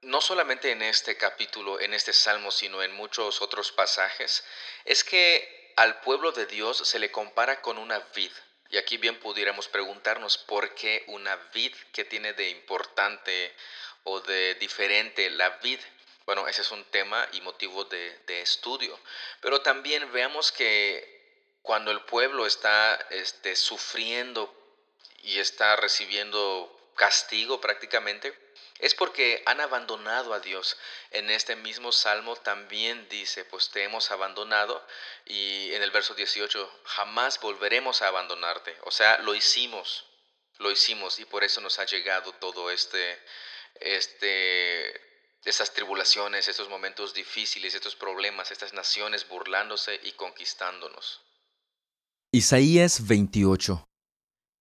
no 0.04 0.22
solamente 0.22 0.70
en 0.70 0.84
este 0.84 1.18
capítulo, 1.18 1.80
en 1.80 1.96
este 1.96 2.14
salmo, 2.14 2.52
sino 2.52 2.84
en 2.84 2.94
muchos 2.94 3.42
otros 3.42 3.72
pasajes, 3.72 4.44
es 4.86 5.04
que 5.04 5.74
al 5.76 6.02
pueblo 6.02 6.32
de 6.32 6.46
Dios 6.46 6.78
se 6.78 7.00
le 7.00 7.10
compara 7.10 7.62
con 7.62 7.80
una 7.80 7.98
vid. 8.16 8.32
Y 8.70 8.78
aquí 8.78 8.98
bien 8.98 9.20
pudiéramos 9.20 9.68
preguntarnos 9.68 10.38
por 10.38 10.76
qué 10.76 11.04
una 11.08 11.36
vid, 11.54 11.74
qué 11.92 12.06
tiene 12.06 12.34
de 12.34 12.50
importante 12.50 13.56
o 14.04 14.20
de 14.22 14.56
diferente 14.56 15.30
la 15.32 15.50
vid. 15.62 15.80
Bueno, 16.26 16.48
ese 16.48 16.62
es 16.62 16.72
un 16.72 16.84
tema 16.86 17.28
y 17.34 17.42
motivo 17.42 17.84
de, 17.86 18.42
estudio. 18.42 18.98
Pero 19.42 19.62
también 19.62 20.12
veamos 20.12 20.52
que 20.52 21.12
cuando 21.62 21.92
el 21.92 22.02
pueblo 22.02 22.46
está 22.46 22.96
este, 23.10 23.56
sufriendo 23.56 24.54
y 25.22 25.40
está 25.40 25.76
recibiendo 25.76 26.92
castigo 26.96 27.60
prácticamente, 27.62 28.38
es 28.80 28.96
porque 28.96 29.42
han 29.46 29.62
abandonado 29.62 30.34
a 30.34 30.40
Dios. 30.40 30.78
En 31.12 31.30
este 31.30 31.56
mismo 31.56 31.92
salmo 31.92 32.36
también 32.36 33.08
dice, 33.08 33.46
pues 33.46 33.70
te 33.70 33.84
hemos 33.84 34.12
abandonado 34.12 34.86
y 35.26 35.74
en 35.74 35.84
el 35.84 35.92
verso 35.92 36.16
18, 36.16 36.82
jamás 36.84 37.40
volveremos 37.40 38.02
a 38.02 38.08
abandonarte. 38.08 38.76
O 38.82 38.92
sea, 38.92 39.20
lo 39.20 39.36
hicimos, 39.36 40.06
lo 40.58 40.72
hicimos 40.72 41.20
y 41.20 41.26
por 41.26 41.44
eso 41.44 41.62
nos 41.62 41.80
ha 41.80 41.86
llegado 41.86 42.34
todo 42.34 42.72
este, 42.72 43.22
este, 43.76 44.94
estas 45.44 45.74
tribulaciones, 45.74 46.48
estos 46.48 46.70
momentos 46.70 47.14
difíciles, 47.14 47.76
estos 47.76 47.96
problemas, 47.96 48.52
estas 48.52 48.74
naciones 48.74 49.28
burlándose 49.28 50.00
y 50.04 50.12
conquistándonos. 50.14 51.22
Isaías 52.32 53.08
28 53.08 53.86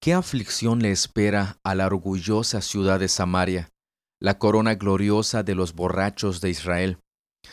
¿Qué 0.03 0.15
aflicción 0.15 0.81
le 0.83 0.91
espera 0.91 1.61
a 1.63 1.77
la 1.77 1.87
orgullosa 1.87 2.61
ciudad 2.61 2.99
de 2.99 3.07
Samaria, 3.07 3.69
la 4.19 4.37
corona 4.37 4.75
gloriosa 4.75 5.45
de 5.45 5.55
los 5.55 5.75
borrachos 5.75 6.41
de 6.41 6.51
Israel? 6.51 6.99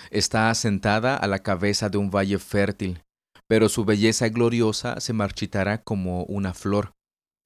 Está 0.10 0.50
asentada 0.50 1.16
a 1.16 1.28
la 1.28 1.44
cabeza 1.44 1.90
de 1.90 2.00
un 2.00 2.10
valle 2.10 2.40
fértil, 2.40 3.04
pero 3.48 3.70
su 3.70 3.86
belleza 3.86 4.30
gloriosa 4.30 5.00
se 5.00 5.14
marchitará 5.14 5.84
como 5.84 6.24
una 6.24 6.56
flor. 6.56 6.94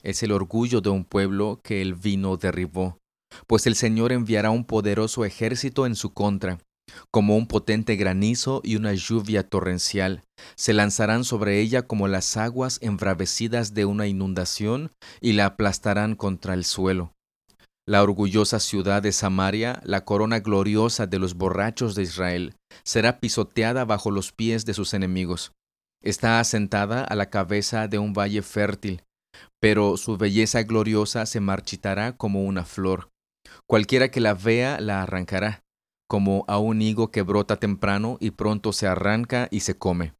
Es 0.01 0.23
el 0.23 0.31
orgullo 0.31 0.79
de 0.79 0.89
un 0.89 1.03
pueblo 1.03 1.59
que 1.61 1.81
el 1.81 1.95
vino 1.95 2.37
derribó, 2.37 2.97
pues 3.47 3.67
el 3.67 3.75
Señor 3.75 4.11
enviará 4.11 4.51
un 4.51 4.65
poderoso 4.65 5.25
ejército 5.25 5.85
en 5.85 5.95
su 5.95 6.13
contra, 6.13 6.59
como 7.11 7.37
un 7.37 7.47
potente 7.47 7.95
granizo 7.95 8.61
y 8.63 8.75
una 8.75 8.93
lluvia 8.93 9.47
torrencial. 9.47 10.23
Se 10.55 10.73
lanzarán 10.73 11.23
sobre 11.23 11.59
ella 11.59 11.83
como 11.83 12.07
las 12.07 12.37
aguas 12.37 12.79
embravecidas 12.81 13.73
de 13.73 13.85
una 13.85 14.07
inundación 14.07 14.91
y 15.21 15.33
la 15.33 15.45
aplastarán 15.45 16.15
contra 16.15 16.53
el 16.53 16.65
suelo. 16.65 17.13
La 17.85 18.01
orgullosa 18.01 18.59
ciudad 18.59 19.01
de 19.01 19.11
Samaria, 19.11 19.81
la 19.83 20.05
corona 20.05 20.39
gloriosa 20.39 21.05
de 21.05 21.19
los 21.19 21.33
borrachos 21.33 21.95
de 21.95 22.03
Israel, 22.03 22.55
será 22.85 23.19
pisoteada 23.19 23.83
bajo 23.83 24.09
los 24.09 24.31
pies 24.31 24.65
de 24.65 24.73
sus 24.73 24.93
enemigos. 24.93 25.51
Está 26.01 26.39
asentada 26.39 27.03
a 27.03 27.15
la 27.15 27.29
cabeza 27.29 27.89
de 27.89 27.97
un 27.97 28.13
valle 28.13 28.41
fértil, 28.41 29.03
pero 29.59 29.97
su 29.97 30.17
belleza 30.17 30.63
gloriosa 30.63 31.25
se 31.25 31.41
marchitará 31.41 32.15
como 32.15 32.43
una 32.43 32.63
flor. 32.63 33.09
Cualquiera 33.67 34.09
que 34.09 34.19
la 34.19 34.33
vea 34.33 34.79
la 34.79 35.03
arrancará, 35.03 35.63
como 36.07 36.45
a 36.47 36.59
un 36.59 36.81
higo 36.81 37.11
que 37.11 37.21
brota 37.21 37.57
temprano 37.57 38.17
y 38.19 38.31
pronto 38.31 38.73
se 38.73 38.87
arranca 38.87 39.47
y 39.51 39.61
se 39.61 39.77
come. 39.77 40.13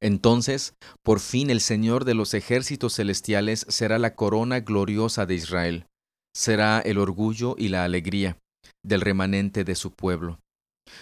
Entonces, 0.00 0.74
por 1.02 1.20
fin 1.20 1.50
el 1.50 1.60
Señor 1.60 2.04
de 2.04 2.14
los 2.14 2.34
ejércitos 2.34 2.96
celestiales 2.96 3.66
será 3.68 3.98
la 3.98 4.14
corona 4.14 4.60
gloriosa 4.60 5.26
de 5.26 5.34
Israel 5.34 5.86
será 6.34 6.80
el 6.80 6.98
orgullo 6.98 7.54
y 7.56 7.68
la 7.68 7.84
alegría 7.84 8.38
del 8.82 9.00
remanente 9.00 9.64
de 9.64 9.76
su 9.76 9.92
pueblo. 9.92 10.40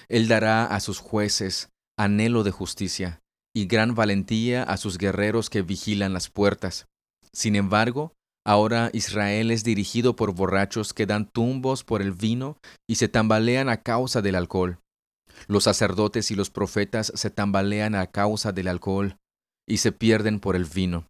Él 0.09 0.29
dará 0.29 0.67
a 0.67 0.79
sus 0.81 0.99
jueces 0.99 1.71
anhelo 1.99 2.45
de 2.45 2.51
justicia 2.51 3.21
y 3.55 3.67
gran 3.67 3.95
valentía 3.95 4.63
a 4.63 4.77
sus 4.77 4.99
guerreros 4.99 5.51
que 5.51 5.63
vigilan 5.63 6.13
las 6.13 6.31
puertas. 6.31 6.87
Sin 7.33 7.57
embargo, 7.57 8.13
ahora 8.45 8.91
Israel 8.93 9.51
es 9.51 9.65
dirigido 9.65 10.17
por 10.17 10.35
borrachos 10.35 10.95
que 10.95 11.07
dan 11.07 11.27
tumbos 11.27 11.85
por 11.85 12.03
el 12.03 12.13
vino 12.13 12.57
y 12.89 12.97
se 12.97 13.09
tambalean 13.09 13.69
a 13.69 13.83
causa 13.83 14.23
del 14.23 14.35
alcohol. 14.35 14.79
Los 15.47 15.65
sacerdotes 15.65 16.31
y 16.31 16.35
los 16.35 16.51
profetas 16.51 17.13
se 17.15 17.31
tambalean 17.31 17.95
a 17.95 18.07
causa 18.07 18.53
del 18.53 18.69
alcohol 18.69 19.17
y 19.67 19.79
se 19.79 19.93
pierden 19.93 20.41
por 20.41 20.57
el 20.57 20.65
vino 20.65 21.07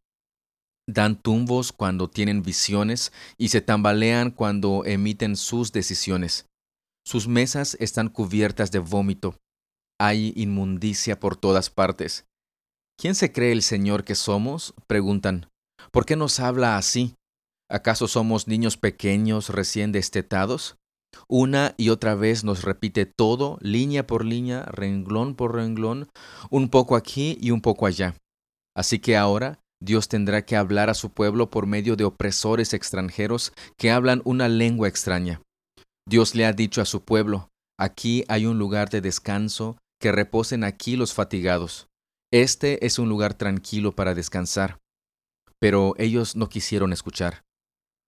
dan 0.87 1.21
tumbos 1.21 1.73
cuando 1.73 2.09
tienen 2.09 2.43
visiones 2.43 3.13
y 3.39 3.49
se 3.49 3.61
tambalean 3.61 4.31
cuando 4.31 4.85
emiten 4.85 5.37
sus 5.37 5.73
decisiones. 5.73 6.47
Sus 7.05 7.29
mesas 7.29 7.77
están 7.81 8.09
cubiertas 8.09 8.71
de 8.71 8.79
vómito. 8.79 9.37
Hay 10.01 10.33
inmundicia 10.37 11.19
por 11.19 11.37
todas 11.37 11.71
partes. 11.71 12.27
¿Quién 12.99 13.15
se 13.15 13.33
cree 13.33 13.53
el 13.53 13.63
Señor 13.63 14.05
que 14.05 14.15
somos? 14.15 14.75
preguntan. 14.87 15.49
¿Por 15.91 16.05
qué 16.05 16.17
nos 16.17 16.41
habla 16.41 16.77
así? 16.77 17.15
¿Acaso 17.73 18.07
somos 18.07 18.49
niños 18.49 18.77
pequeños 18.77 19.49
recién 19.49 19.93
destetados? 19.93 20.77
Una 21.27 21.75
y 21.79 21.89
otra 21.89 22.15
vez 22.15 22.45
nos 22.45 22.65
repite 22.65 23.07
todo, 23.07 23.57
línea 23.63 24.07
por 24.07 24.27
línea, 24.27 24.67
renglón 24.67 25.35
por 25.35 25.55
renglón, 25.55 26.11
un 26.51 26.69
poco 26.69 26.97
aquí 26.97 27.39
y 27.41 27.51
un 27.51 27.63
poco 27.63 27.87
allá. 27.87 28.15
Así 28.77 28.99
que 28.99 29.17
ahora 29.17 29.59
Dios 29.83 30.09
tendrá 30.09 30.45
que 30.45 30.55
hablar 30.55 30.91
a 30.91 30.95
su 30.95 31.15
pueblo 31.15 31.49
por 31.49 31.67
medio 31.67 31.97
de 31.97 32.05
opresores 32.05 32.75
extranjeros 32.75 33.55
que 33.79 33.91
hablan 33.91 34.21
una 34.27 34.51
lengua 34.51 34.87
extraña. 34.87 35.41
Dios 36.07 36.35
le 36.35 36.45
ha 36.45 36.53
dicho 36.53 36.83
a 36.83 36.85
su 36.85 37.03
pueblo, 37.03 37.49
aquí 37.81 38.27
hay 38.29 38.45
un 38.45 38.59
lugar 38.59 38.91
de 38.91 39.01
descanso, 39.01 39.79
que 39.99 40.13
reposen 40.13 40.63
aquí 40.63 40.97
los 40.97 41.15
fatigados. 41.15 41.87
Este 42.31 42.85
es 42.85 42.99
un 42.99 43.09
lugar 43.09 43.33
tranquilo 43.33 43.97
para 43.97 44.15
descansar. 44.15 44.79
Pero 45.59 45.95
ellos 45.97 46.37
no 46.37 46.51
quisieron 46.51 46.93
escuchar. 46.93 47.45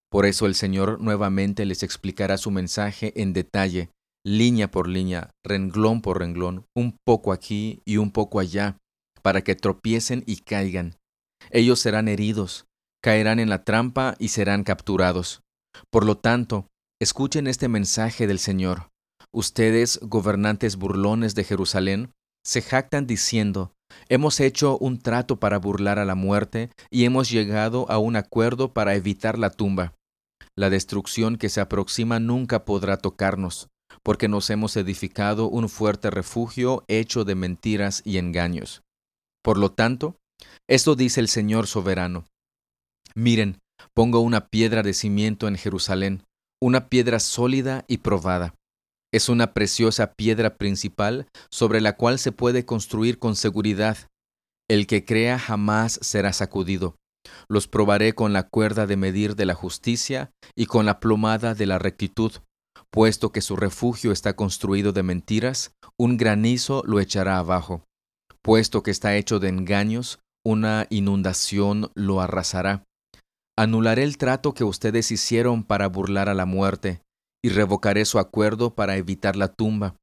Por 0.09 0.25
eso 0.25 0.45
el 0.45 0.55
Señor 0.55 1.01
nuevamente 1.01 1.65
les 1.65 1.83
explicará 1.83 2.37
su 2.37 2.51
mensaje 2.51 3.13
en 3.21 3.33
detalle, 3.33 3.89
línea 4.25 4.71
por 4.71 4.87
línea, 4.87 5.31
renglón 5.43 6.01
por 6.01 6.19
renglón, 6.19 6.65
un 6.75 6.97
poco 7.05 7.31
aquí 7.31 7.81
y 7.85 7.97
un 7.97 8.11
poco 8.11 8.39
allá, 8.39 8.77
para 9.21 9.41
que 9.41 9.55
tropiecen 9.55 10.23
y 10.25 10.37
caigan, 10.37 10.95
ellos 11.51 11.79
serán 11.79 12.07
heridos, 12.07 12.65
caerán 13.03 13.39
en 13.39 13.49
la 13.49 13.63
trampa 13.63 14.15
y 14.19 14.29
serán 14.29 14.63
capturados. 14.63 15.41
Por 15.91 16.05
lo 16.05 16.17
tanto, 16.17 16.67
escuchen 17.01 17.47
este 17.47 17.67
mensaje 17.67 18.27
del 18.27 18.39
Señor. 18.39 18.89
Ustedes, 19.31 19.99
gobernantes 20.01 20.77
burlones 20.77 21.35
de 21.35 21.43
Jerusalén, 21.43 22.11
se 22.43 22.61
jactan 22.61 23.05
diciendo, 23.07 23.73
Hemos 24.09 24.39
hecho 24.39 24.77
un 24.77 24.99
trato 24.99 25.39
para 25.39 25.57
burlar 25.57 25.99
a 25.99 26.05
la 26.05 26.15
muerte 26.15 26.69
y 26.89 27.05
hemos 27.05 27.29
llegado 27.29 27.89
a 27.89 27.97
un 27.97 28.15
acuerdo 28.15 28.73
para 28.73 28.95
evitar 28.95 29.37
la 29.37 29.49
tumba. 29.49 29.93
La 30.55 30.69
destrucción 30.69 31.37
que 31.37 31.49
se 31.49 31.61
aproxima 31.61 32.19
nunca 32.19 32.65
podrá 32.65 32.97
tocarnos, 32.97 33.67
porque 34.03 34.27
nos 34.27 34.49
hemos 34.49 34.77
edificado 34.77 35.49
un 35.49 35.69
fuerte 35.69 36.09
refugio 36.09 36.83
hecho 36.87 37.25
de 37.25 37.35
mentiras 37.35 38.01
y 38.05 38.17
engaños. 38.17 38.81
Por 39.43 39.57
lo 39.57 39.71
tanto, 39.71 40.15
esto 40.67 40.95
dice 40.95 41.19
el 41.19 41.27
Señor 41.27 41.67
soberano. 41.67 42.25
Miren, 43.13 43.59
pongo 43.93 44.21
una 44.21 44.47
piedra 44.47 44.81
de 44.81 44.93
cimiento 44.93 45.47
en 45.47 45.55
Jerusalén, 45.55 46.23
una 46.61 46.89
piedra 46.89 47.19
sólida 47.19 47.85
y 47.87 47.97
probada. 47.97 48.54
Es 49.15 49.29
una 49.29 49.53
preciosa 49.53 50.13
piedra 50.15 50.57
principal 50.57 51.29
sobre 51.49 51.79
la 51.79 51.95
cual 51.95 52.19
se 52.19 52.33
puede 52.33 52.65
construir 52.65 53.17
con 53.17 53.37
seguridad. 53.37 53.97
El 54.69 54.87
que 54.87 55.05
crea 55.05 55.39
jamás 55.39 55.99
será 56.01 56.33
sacudido. 56.33 56.97
Los 57.47 57.69
probaré 57.69 58.11
con 58.11 58.33
la 58.33 58.43
cuerda 58.43 58.87
de 58.87 58.97
medir 58.97 59.37
de 59.37 59.45
la 59.45 59.53
justicia 59.53 60.31
y 60.53 60.65
con 60.65 60.85
la 60.85 60.99
plomada 60.99 61.55
de 61.55 61.65
la 61.65 61.79
rectitud. 61.79 62.33
Puesto 62.91 63.31
que 63.31 63.39
su 63.39 63.55
refugio 63.55 64.11
está 64.11 64.35
construido 64.35 64.91
de 64.91 65.03
mentiras, 65.03 65.71
un 65.97 66.17
granizo 66.17 66.83
lo 66.85 66.99
echará 66.99 67.37
abajo. 67.37 67.85
Puesto 68.41 68.83
que 68.83 68.91
está 68.91 69.15
hecho 69.15 69.39
de 69.39 69.47
engaños, 69.47 70.19
una 70.45 70.87
inundación 70.89 71.89
lo 71.95 72.19
arrasará. 72.19 72.83
Anularé 73.57 74.03
el 74.03 74.17
trato 74.17 74.53
que 74.53 74.65
ustedes 74.65 75.09
hicieron 75.09 75.63
para 75.63 75.87
burlar 75.87 76.27
a 76.27 76.33
la 76.33 76.45
muerte, 76.45 77.04
y 77.45 77.49
revocaré 77.49 78.05
su 78.05 78.17
acuerdo 78.17 78.73
para 78.73 78.97
evitar 78.97 79.35
la 79.35 79.49
tumba. 79.49 79.97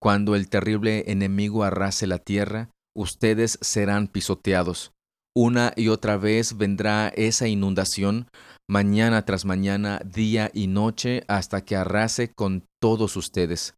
Cuando 0.00 0.34
el 0.34 0.48
terrible 0.48 1.04
enemigo 1.12 1.62
arrase 1.62 2.06
la 2.06 2.16
tierra, 2.16 2.70
ustedes 2.96 3.58
serán 3.60 4.08
pisoteados. 4.08 4.92
Una 5.36 5.74
y 5.76 5.88
otra 5.88 6.16
vez 6.16 6.56
vendrá 6.56 7.08
esa 7.08 7.46
inundación, 7.46 8.28
mañana 8.66 9.26
tras 9.26 9.44
mañana, 9.44 10.00
día 10.02 10.50
y 10.54 10.66
noche, 10.66 11.24
hasta 11.28 11.62
que 11.62 11.76
arrase 11.76 12.32
con 12.32 12.64
todos 12.80 13.18
ustedes. 13.18 13.74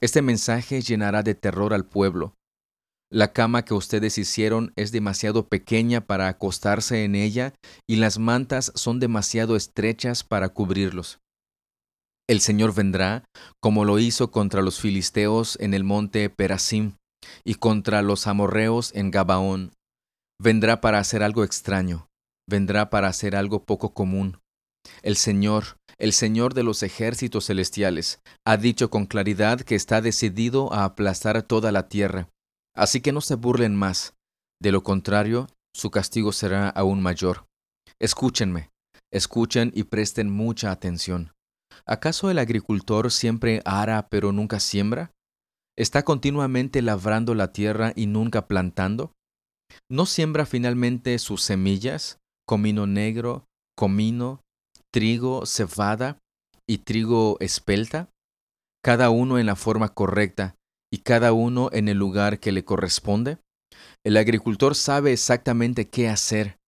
Este 0.00 0.20
mensaje 0.20 0.80
llenará 0.82 1.22
de 1.22 1.36
terror 1.36 1.72
al 1.72 1.86
pueblo, 1.86 2.34
la 3.14 3.32
cama 3.32 3.64
que 3.64 3.74
ustedes 3.74 4.18
hicieron 4.18 4.72
es 4.74 4.90
demasiado 4.90 5.48
pequeña 5.48 6.00
para 6.00 6.26
acostarse 6.26 7.04
en 7.04 7.14
ella 7.14 7.54
y 7.86 7.94
las 7.94 8.18
mantas 8.18 8.72
son 8.74 8.98
demasiado 8.98 9.54
estrechas 9.54 10.24
para 10.24 10.48
cubrirlos. 10.48 11.20
El 12.28 12.40
Señor 12.40 12.74
vendrá, 12.74 13.24
como 13.60 13.84
lo 13.84 13.98
hizo 13.98 14.30
contra 14.30 14.62
los 14.62 14.80
filisteos 14.80 15.58
en 15.60 15.74
el 15.74 15.84
monte 15.84 16.30
Perasim 16.30 16.96
y 17.44 17.54
contra 17.54 18.02
los 18.02 18.26
amorreos 18.26 18.92
en 18.94 19.10
Gabaón. 19.10 19.72
Vendrá 20.40 20.80
para 20.80 20.98
hacer 20.98 21.22
algo 21.22 21.44
extraño, 21.44 22.08
vendrá 22.48 22.90
para 22.90 23.08
hacer 23.08 23.36
algo 23.36 23.64
poco 23.64 23.94
común. 23.94 24.40
El 25.02 25.16
Señor, 25.16 25.76
el 25.98 26.12
Señor 26.12 26.54
de 26.54 26.62
los 26.62 26.82
ejércitos 26.82 27.46
celestiales, 27.46 28.20
ha 28.46 28.56
dicho 28.56 28.90
con 28.90 29.06
claridad 29.06 29.60
que 29.60 29.74
está 29.74 30.00
decidido 30.00 30.72
a 30.72 30.84
aplastar 30.84 31.42
toda 31.42 31.72
la 31.72 31.88
tierra 31.88 32.28
Así 32.74 33.00
que 33.00 33.12
no 33.12 33.20
se 33.20 33.36
burlen 33.36 33.76
más, 33.76 34.14
de 34.60 34.72
lo 34.72 34.82
contrario, 34.82 35.46
su 35.74 35.90
castigo 35.90 36.32
será 36.32 36.68
aún 36.68 37.00
mayor. 37.00 37.46
Escúchenme, 38.00 38.70
escuchen 39.12 39.70
y 39.74 39.84
presten 39.84 40.30
mucha 40.30 40.72
atención. 40.72 41.32
¿Acaso 41.86 42.30
el 42.30 42.38
agricultor 42.38 43.10
siempre 43.10 43.62
ara 43.64 44.08
pero 44.08 44.32
nunca 44.32 44.60
siembra? 44.60 45.12
¿Está 45.76 46.02
continuamente 46.04 46.82
labrando 46.82 47.34
la 47.34 47.52
tierra 47.52 47.92
y 47.96 48.06
nunca 48.06 48.46
plantando? 48.46 49.12
¿No 49.90 50.06
siembra 50.06 50.46
finalmente 50.46 51.18
sus 51.18 51.42
semillas, 51.42 52.18
comino 52.46 52.86
negro, 52.86 53.46
comino, 53.76 54.40
trigo, 54.92 55.46
cebada 55.46 56.18
y 56.68 56.78
trigo 56.78 57.36
espelta? 57.40 58.10
Cada 58.82 59.10
uno 59.10 59.38
en 59.38 59.46
la 59.46 59.56
forma 59.56 59.88
correcta, 59.88 60.54
y 60.92 60.98
cada 60.98 61.32
uno 61.32 61.70
en 61.72 61.88
el 61.88 61.98
lugar 61.98 62.38
que 62.38 62.52
le 62.52 62.64
corresponde? 62.64 63.38
El 64.04 64.16
agricultor 64.16 64.76
sabe 64.76 65.12
exactamente 65.12 65.88
qué 65.88 66.08
hacer, 66.08 66.58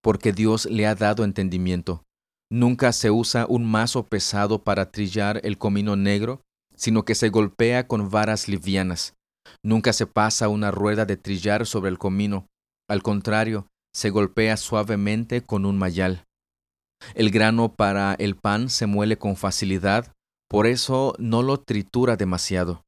porque 0.00 0.32
Dios 0.32 0.66
le 0.66 0.86
ha 0.86 0.94
dado 0.94 1.24
entendimiento. 1.24 2.04
Nunca 2.50 2.92
se 2.92 3.10
usa 3.10 3.46
un 3.48 3.64
mazo 3.64 4.04
pesado 4.04 4.62
para 4.62 4.90
trillar 4.90 5.40
el 5.44 5.58
comino 5.58 5.96
negro, 5.96 6.42
sino 6.76 7.04
que 7.04 7.14
se 7.14 7.30
golpea 7.30 7.86
con 7.86 8.10
varas 8.10 8.48
livianas. 8.48 9.14
Nunca 9.62 9.92
se 9.92 10.06
pasa 10.06 10.48
una 10.48 10.70
rueda 10.70 11.06
de 11.06 11.16
trillar 11.16 11.66
sobre 11.66 11.90
el 11.90 11.98
comino, 11.98 12.46
al 12.88 13.02
contrario, 13.02 13.68
se 13.94 14.10
golpea 14.10 14.56
suavemente 14.56 15.42
con 15.42 15.64
un 15.64 15.78
mayal. 15.78 16.24
El 17.14 17.30
grano 17.30 17.74
para 17.74 18.14
el 18.14 18.36
pan 18.36 18.68
se 18.68 18.86
muele 18.86 19.16
con 19.16 19.36
facilidad, 19.36 20.12
por 20.48 20.66
eso 20.66 21.14
no 21.18 21.42
lo 21.42 21.60
tritura 21.60 22.16
demasiado. 22.16 22.82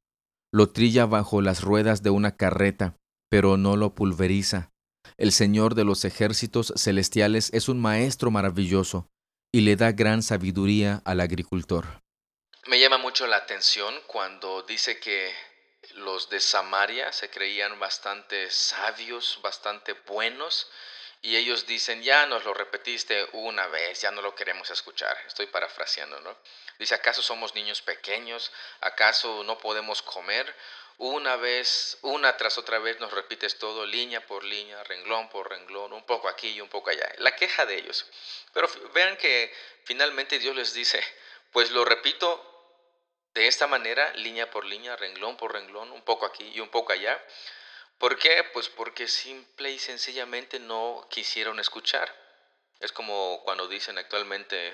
Lo 0.53 0.69
trilla 0.69 1.05
bajo 1.05 1.41
las 1.41 1.61
ruedas 1.61 2.03
de 2.03 2.09
una 2.09 2.31
carreta, 2.31 2.95
pero 3.29 3.57
no 3.57 3.75
lo 3.75 3.95
pulveriza. 3.95 4.69
El 5.17 5.31
Señor 5.31 5.75
de 5.75 5.83
los 5.83 6.05
ejércitos 6.05 6.73
celestiales 6.75 7.49
es 7.53 7.69
un 7.69 7.79
maestro 7.79 8.31
maravilloso 8.31 9.07
y 9.51 9.61
le 9.61 9.75
da 9.75 9.91
gran 9.91 10.23
sabiduría 10.23 11.01
al 11.05 11.19
agricultor. 11.19 12.01
Me 12.67 12.79
llama 12.79 12.97
mucho 12.97 13.27
la 13.27 13.37
atención 13.37 13.95
cuando 14.07 14.63
dice 14.63 14.99
que 14.99 15.33
los 15.95 16.29
de 16.29 16.39
Samaria 16.39 17.11
se 17.13 17.29
creían 17.29 17.79
bastante 17.79 18.49
sabios, 18.51 19.39
bastante 19.41 19.93
buenos, 19.93 20.69
y 21.21 21.35
ellos 21.35 21.65
dicen, 21.65 22.03
ya 22.03 22.25
nos 22.27 22.45
lo 22.45 22.53
repetiste 22.53 23.27
una 23.33 23.67
vez, 23.67 24.01
ya 24.01 24.11
no 24.11 24.21
lo 24.21 24.35
queremos 24.35 24.69
escuchar. 24.69 25.17
Estoy 25.25 25.47
parafraseando, 25.47 26.19
¿no? 26.21 26.37
Dice, 26.77 26.93
¿acaso 26.93 27.21
somos 27.21 27.55
niños 27.55 27.81
pequeños? 27.81 28.51
¿Acaso 28.81 29.43
no 29.43 29.57
podemos 29.57 30.01
comer? 30.01 30.53
Una 30.99 31.35
vez, 31.35 31.99
una 32.01 32.37
tras 32.37 32.57
otra 32.57 32.79
vez 32.79 32.99
nos 32.99 33.13
repites 33.13 33.59
todo, 33.59 33.85
línea 33.85 34.25
por 34.25 34.43
línea, 34.43 34.83
renglón 34.83 35.29
por 35.29 35.47
renglón, 35.47 35.93
un 35.93 36.03
poco 36.03 36.27
aquí 36.27 36.49
y 36.49 36.61
un 36.61 36.69
poco 36.69 36.89
allá. 36.89 37.07
La 37.19 37.35
queja 37.35 37.67
de 37.67 37.75
ellos. 37.75 38.07
Pero 38.51 38.67
vean 38.95 39.15
que 39.17 39.53
finalmente 39.83 40.39
Dios 40.39 40.55
les 40.55 40.73
dice, 40.73 40.99
pues 41.51 41.69
lo 41.69 41.85
repito 41.85 42.43
de 43.35 43.47
esta 43.47 43.67
manera, 43.67 44.11
línea 44.15 44.49
por 44.49 44.65
línea, 44.65 44.95
renglón 44.95 45.37
por 45.37 45.53
renglón, 45.53 45.91
un 45.91 46.01
poco 46.01 46.25
aquí 46.25 46.51
y 46.55 46.59
un 46.61 46.69
poco 46.69 46.93
allá. 46.93 47.23
¿Por 47.99 48.17
qué? 48.17 48.43
Pues 48.51 48.67
porque 48.67 49.07
simple 49.07 49.69
y 49.69 49.77
sencillamente 49.77 50.59
no 50.59 51.07
quisieron 51.11 51.59
escuchar. 51.59 52.11
Es 52.79 52.91
como 52.91 53.43
cuando 53.43 53.67
dicen 53.67 53.99
actualmente, 53.99 54.73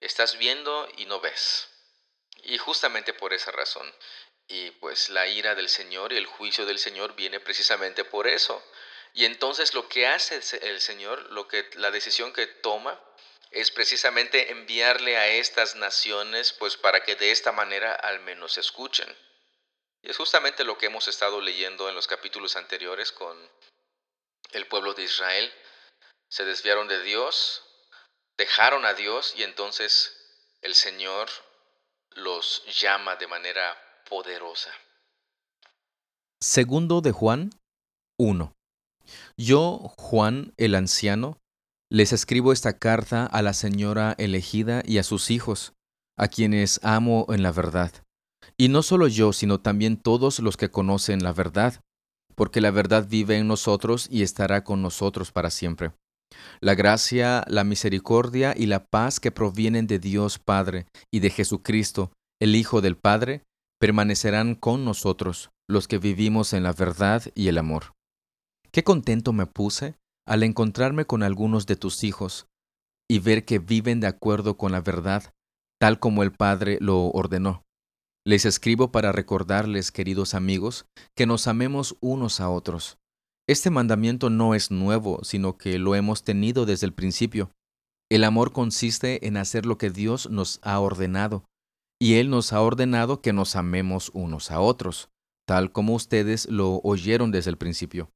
estás 0.00 0.38
viendo 0.38 0.88
y 0.96 1.06
no 1.06 1.18
ves. 1.18 1.68
Y 2.44 2.58
justamente 2.58 3.12
por 3.12 3.32
esa 3.32 3.50
razón. 3.50 3.92
Y 4.48 4.70
pues 4.72 5.10
la 5.10 5.26
ira 5.26 5.54
del 5.54 5.68
Señor 5.68 6.12
y 6.12 6.16
el 6.16 6.26
juicio 6.26 6.64
del 6.64 6.78
Señor 6.78 7.14
viene 7.14 7.38
precisamente 7.38 8.04
por 8.04 8.26
eso. 8.26 8.62
Y 9.12 9.26
entonces 9.26 9.74
lo 9.74 9.88
que 9.88 10.06
hace 10.06 10.40
el 10.62 10.80
Señor, 10.80 11.30
lo 11.32 11.46
que 11.48 11.68
la 11.74 11.90
decisión 11.90 12.32
que 12.32 12.46
toma 12.46 12.98
es 13.50 13.70
precisamente 13.70 14.50
enviarle 14.50 15.16
a 15.16 15.28
estas 15.28 15.74
naciones, 15.76 16.52
pues 16.52 16.76
para 16.76 17.02
que 17.02 17.14
de 17.14 17.30
esta 17.30 17.52
manera 17.52 17.94
al 17.94 18.20
menos 18.20 18.58
escuchen. 18.58 19.14
Y 20.02 20.10
es 20.10 20.16
justamente 20.16 20.64
lo 20.64 20.78
que 20.78 20.86
hemos 20.86 21.08
estado 21.08 21.40
leyendo 21.40 21.88
en 21.88 21.94
los 21.94 22.06
capítulos 22.06 22.56
anteriores 22.56 23.12
con 23.12 23.36
el 24.52 24.66
pueblo 24.66 24.94
de 24.94 25.02
Israel. 25.02 25.52
Se 26.28 26.44
desviaron 26.44 26.88
de 26.88 27.02
Dios, 27.02 27.64
dejaron 28.36 28.84
a 28.84 28.94
Dios 28.94 29.34
y 29.36 29.42
entonces 29.42 30.14
el 30.62 30.74
Señor 30.74 31.28
los 32.10 32.64
llama 32.80 33.16
de 33.16 33.26
manera 33.26 33.87
poderosa. 34.08 34.70
Segundo 36.42 37.00
de 37.00 37.12
Juan 37.12 37.50
1. 38.18 38.52
Yo, 39.36 39.92
Juan 39.96 40.52
el 40.56 40.74
anciano, 40.74 41.38
les 41.90 42.12
escribo 42.12 42.52
esta 42.52 42.78
carta 42.78 43.26
a 43.26 43.42
la 43.42 43.54
señora 43.54 44.14
elegida 44.18 44.82
y 44.84 44.98
a 44.98 45.02
sus 45.02 45.30
hijos, 45.30 45.72
a 46.18 46.28
quienes 46.28 46.80
amo 46.82 47.26
en 47.30 47.42
la 47.42 47.52
verdad. 47.52 47.92
Y 48.56 48.68
no 48.68 48.82
solo 48.82 49.08
yo, 49.08 49.32
sino 49.32 49.60
también 49.60 49.96
todos 49.96 50.40
los 50.40 50.56
que 50.56 50.70
conocen 50.70 51.22
la 51.22 51.32
verdad, 51.32 51.80
porque 52.34 52.60
la 52.60 52.70
verdad 52.70 53.06
vive 53.08 53.36
en 53.36 53.48
nosotros 53.48 54.08
y 54.10 54.22
estará 54.22 54.64
con 54.64 54.82
nosotros 54.82 55.32
para 55.32 55.50
siempre. 55.50 55.92
La 56.60 56.74
gracia, 56.74 57.44
la 57.48 57.64
misericordia 57.64 58.54
y 58.56 58.66
la 58.66 58.84
paz 58.84 59.18
que 59.18 59.32
provienen 59.32 59.86
de 59.86 59.98
Dios 59.98 60.38
Padre 60.38 60.86
y 61.12 61.20
de 61.20 61.30
Jesucristo, 61.30 62.12
el 62.40 62.54
Hijo 62.54 62.80
del 62.80 62.96
Padre, 62.96 63.42
permanecerán 63.78 64.54
con 64.54 64.84
nosotros, 64.84 65.50
los 65.68 65.88
que 65.88 65.98
vivimos 65.98 66.52
en 66.52 66.62
la 66.62 66.72
verdad 66.72 67.22
y 67.34 67.48
el 67.48 67.58
amor. 67.58 67.94
Qué 68.70 68.84
contento 68.84 69.32
me 69.32 69.46
puse 69.46 69.96
al 70.26 70.42
encontrarme 70.42 71.06
con 71.06 71.22
algunos 71.22 71.66
de 71.66 71.76
tus 71.76 72.04
hijos 72.04 72.48
y 73.08 73.18
ver 73.20 73.44
que 73.44 73.58
viven 73.58 74.00
de 74.00 74.06
acuerdo 74.06 74.56
con 74.56 74.72
la 74.72 74.80
verdad, 74.80 75.32
tal 75.80 75.98
como 75.98 76.22
el 76.22 76.32
Padre 76.32 76.78
lo 76.80 77.06
ordenó. 77.06 77.64
Les 78.26 78.44
escribo 78.44 78.92
para 78.92 79.12
recordarles, 79.12 79.90
queridos 79.90 80.34
amigos, 80.34 80.84
que 81.16 81.24
nos 81.24 81.46
amemos 81.46 81.96
unos 82.00 82.40
a 82.40 82.50
otros. 82.50 82.98
Este 83.48 83.70
mandamiento 83.70 84.28
no 84.28 84.54
es 84.54 84.70
nuevo, 84.70 85.20
sino 85.22 85.56
que 85.56 85.78
lo 85.78 85.94
hemos 85.94 86.22
tenido 86.24 86.66
desde 86.66 86.86
el 86.86 86.92
principio. 86.92 87.50
El 88.10 88.24
amor 88.24 88.52
consiste 88.52 89.26
en 89.26 89.38
hacer 89.38 89.64
lo 89.64 89.78
que 89.78 89.88
Dios 89.88 90.28
nos 90.28 90.60
ha 90.62 90.78
ordenado, 90.78 91.44
y 92.00 92.14
Él 92.14 92.30
nos 92.30 92.52
ha 92.52 92.60
ordenado 92.60 93.20
que 93.20 93.32
nos 93.32 93.56
amemos 93.56 94.10
unos 94.14 94.50
a 94.50 94.60
otros, 94.60 95.10
tal 95.46 95.72
como 95.72 95.94
ustedes 95.94 96.46
lo 96.48 96.80
oyeron 96.84 97.30
desde 97.30 97.50
el 97.50 97.58
principio. 97.58 98.10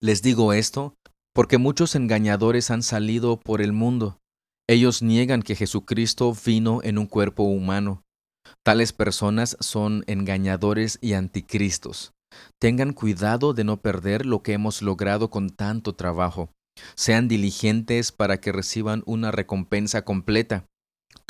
Les 0.00 0.22
digo 0.22 0.52
esto 0.52 0.94
porque 1.34 1.58
muchos 1.58 1.94
engañadores 1.94 2.70
han 2.70 2.82
salido 2.82 3.38
por 3.38 3.60
el 3.60 3.72
mundo. 3.72 4.18
Ellos 4.68 5.02
niegan 5.02 5.42
que 5.42 5.56
Jesucristo 5.56 6.34
vino 6.44 6.80
en 6.82 6.98
un 6.98 7.06
cuerpo 7.06 7.42
humano. 7.42 8.02
Tales 8.64 8.92
personas 8.92 9.56
son 9.60 10.04
engañadores 10.06 10.98
y 11.00 11.12
anticristos. 11.12 12.12
Tengan 12.58 12.92
cuidado 12.92 13.52
de 13.52 13.64
no 13.64 13.80
perder 13.80 14.26
lo 14.26 14.42
que 14.42 14.52
hemos 14.52 14.82
logrado 14.82 15.30
con 15.30 15.50
tanto 15.50 15.94
trabajo. 15.94 16.50
Sean 16.94 17.28
diligentes 17.28 18.12
para 18.12 18.40
que 18.40 18.52
reciban 18.52 19.02
una 19.06 19.30
recompensa 19.30 20.02
completa. 20.02 20.66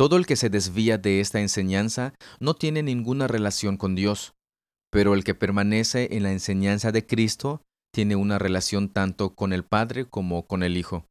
Todo 0.00 0.16
el 0.16 0.24
que 0.24 0.36
se 0.36 0.48
desvía 0.48 0.96
de 0.96 1.20
esta 1.20 1.42
enseñanza 1.42 2.14
no 2.38 2.54
tiene 2.54 2.82
ninguna 2.82 3.26
relación 3.26 3.76
con 3.76 3.94
Dios, 3.94 4.32
pero 4.90 5.12
el 5.12 5.24
que 5.24 5.34
permanece 5.34 6.16
en 6.16 6.22
la 6.22 6.32
enseñanza 6.32 6.90
de 6.90 7.06
Cristo 7.06 7.60
tiene 7.94 8.16
una 8.16 8.38
relación 8.38 8.88
tanto 8.88 9.34
con 9.34 9.52
el 9.52 9.62
Padre 9.62 10.06
como 10.06 10.46
con 10.46 10.62
el 10.62 10.78
Hijo. 10.78 11.04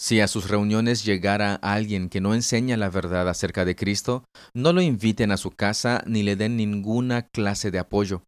Si 0.00 0.20
a 0.20 0.28
sus 0.28 0.48
reuniones 0.48 1.04
llegara 1.04 1.56
alguien 1.56 2.08
que 2.08 2.22
no 2.22 2.32
enseña 2.32 2.78
la 2.78 2.88
verdad 2.88 3.28
acerca 3.28 3.66
de 3.66 3.76
Cristo, 3.76 4.24
no 4.54 4.72
lo 4.72 4.80
inviten 4.80 5.30
a 5.30 5.36
su 5.36 5.50
casa 5.50 6.02
ni 6.06 6.22
le 6.22 6.36
den 6.36 6.56
ninguna 6.56 7.28
clase 7.34 7.70
de 7.70 7.80
apoyo. 7.80 8.22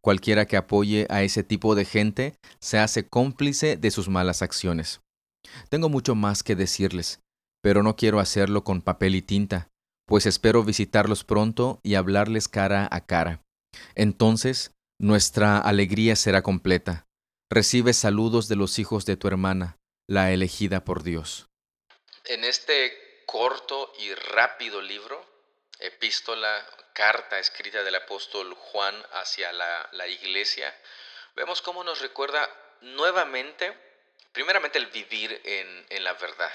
Cualquiera 0.00 0.46
que 0.46 0.56
apoye 0.56 1.06
a 1.08 1.22
ese 1.22 1.44
tipo 1.44 1.76
de 1.76 1.84
gente 1.84 2.34
se 2.60 2.80
hace 2.80 3.06
cómplice 3.06 3.76
de 3.76 3.92
sus 3.92 4.08
malas 4.08 4.42
acciones. 4.42 5.02
Tengo 5.68 5.88
mucho 5.88 6.16
más 6.16 6.42
que 6.42 6.56
decirles, 6.56 7.20
pero 7.62 7.82
no 7.82 7.96
quiero 7.96 8.20
hacerlo 8.20 8.64
con 8.64 8.82
papel 8.82 9.14
y 9.14 9.22
tinta, 9.22 9.70
pues 10.06 10.26
espero 10.26 10.64
visitarlos 10.64 11.24
pronto 11.24 11.80
y 11.82 11.94
hablarles 11.94 12.48
cara 12.48 12.88
a 12.90 13.04
cara. 13.06 13.42
Entonces 13.94 14.72
nuestra 14.98 15.58
alegría 15.58 16.16
será 16.16 16.42
completa. 16.42 17.06
Recibe 17.50 17.92
saludos 17.92 18.48
de 18.48 18.56
los 18.56 18.78
hijos 18.78 19.06
de 19.06 19.16
tu 19.16 19.28
hermana, 19.28 19.78
la 20.08 20.32
elegida 20.32 20.84
por 20.84 21.02
Dios. 21.02 21.46
En 22.24 22.44
este 22.44 23.22
corto 23.26 23.92
y 23.98 24.12
rápido 24.14 24.82
libro, 24.82 25.24
epístola, 25.78 26.66
carta 26.94 27.38
escrita 27.38 27.82
del 27.82 27.94
apóstol 27.94 28.54
Juan 28.54 28.94
hacia 29.12 29.52
la, 29.52 30.08
iglesia, 30.08 30.74
vemos 31.36 31.62
cómo 31.62 31.84
nos 31.84 32.00
recuerda 32.00 32.48
nuevamente, 32.80 33.72
primeramente 34.32 34.78
el 34.78 34.86
vivir 34.86 35.40
en, 35.44 35.86
en 35.90 36.04
la 36.04 36.14
verdad 36.14 36.52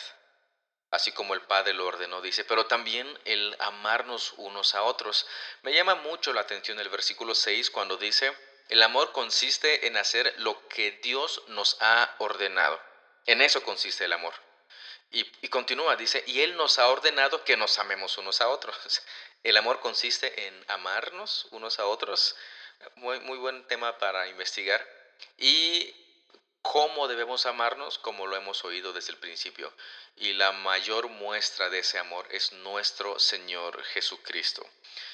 así 0.93 1.11
como 1.11 1.33
el 1.33 1.41
Padre 1.41 1.73
lo 1.73 1.87
ordenó, 1.87 2.21
dice, 2.21 2.45
pero 2.45 2.67
también 2.67 3.07
el 3.25 3.55
amarnos 3.57 4.35
unos 4.37 4.75
a 4.75 4.83
otros. 4.83 5.25
Me 5.63 5.73
llama 5.73 5.95
mucho 5.95 6.33
la 6.33 6.41
atención 6.41 6.79
el 6.79 6.89
versículo 6.89 7.33
6 7.33 7.71
cuando 7.71 7.97
dice, 7.97 8.31
el 8.69 8.81
amor 8.83 9.11
consiste 9.11 9.87
en 9.87 9.97
hacer 9.97 10.35
lo 10.37 10.67
que 10.69 10.91
Dios 11.03 11.41
nos 11.47 11.77
ha 11.79 12.15
ordenado. 12.19 12.79
En 13.25 13.41
eso 13.41 13.63
consiste 13.63 14.05
el 14.05 14.13
amor. 14.13 14.35
Y, 15.09 15.23
continúa, 15.49 15.95
dice, 15.95 16.23
y 16.27 16.41
Él 16.41 16.55
nos 16.57 16.77
ha 16.77 16.87
ordenado 16.87 17.43
que 17.43 17.57
nos 17.57 17.79
amemos 17.79 18.17
unos 18.19 18.41
a 18.41 18.49
otros. 18.49 19.01
El 19.43 19.57
amor 19.57 19.79
consiste 19.79 20.47
en 20.47 20.65
amarnos 20.69 21.47
unos 21.51 21.77
a 21.79 21.85
otros. 21.85 22.35
Muy, 22.95 23.19
muy 23.19 23.37
buen 23.37 23.67
tema 23.67 23.97
para 23.97 24.27
investigar. 24.27 24.83
Y 25.37 25.93
cómo 26.63 27.07
debemos 27.07 27.45
amarnos, 27.45 27.99
como 27.99 28.25
lo 28.25 28.35
hemos 28.35 28.63
oído 28.65 28.93
desde 28.93 29.11
el 29.11 29.19
principio. 29.19 29.71
Y 30.15 30.33
la 30.33 30.51
mayor 30.51 31.09
muestra 31.09 31.69
de 31.69 31.79
ese 31.79 31.99
amor 31.99 32.25
es 32.31 32.51
nuestro 32.53 33.19
Señor 33.19 33.83
Jesucristo. 33.83 34.65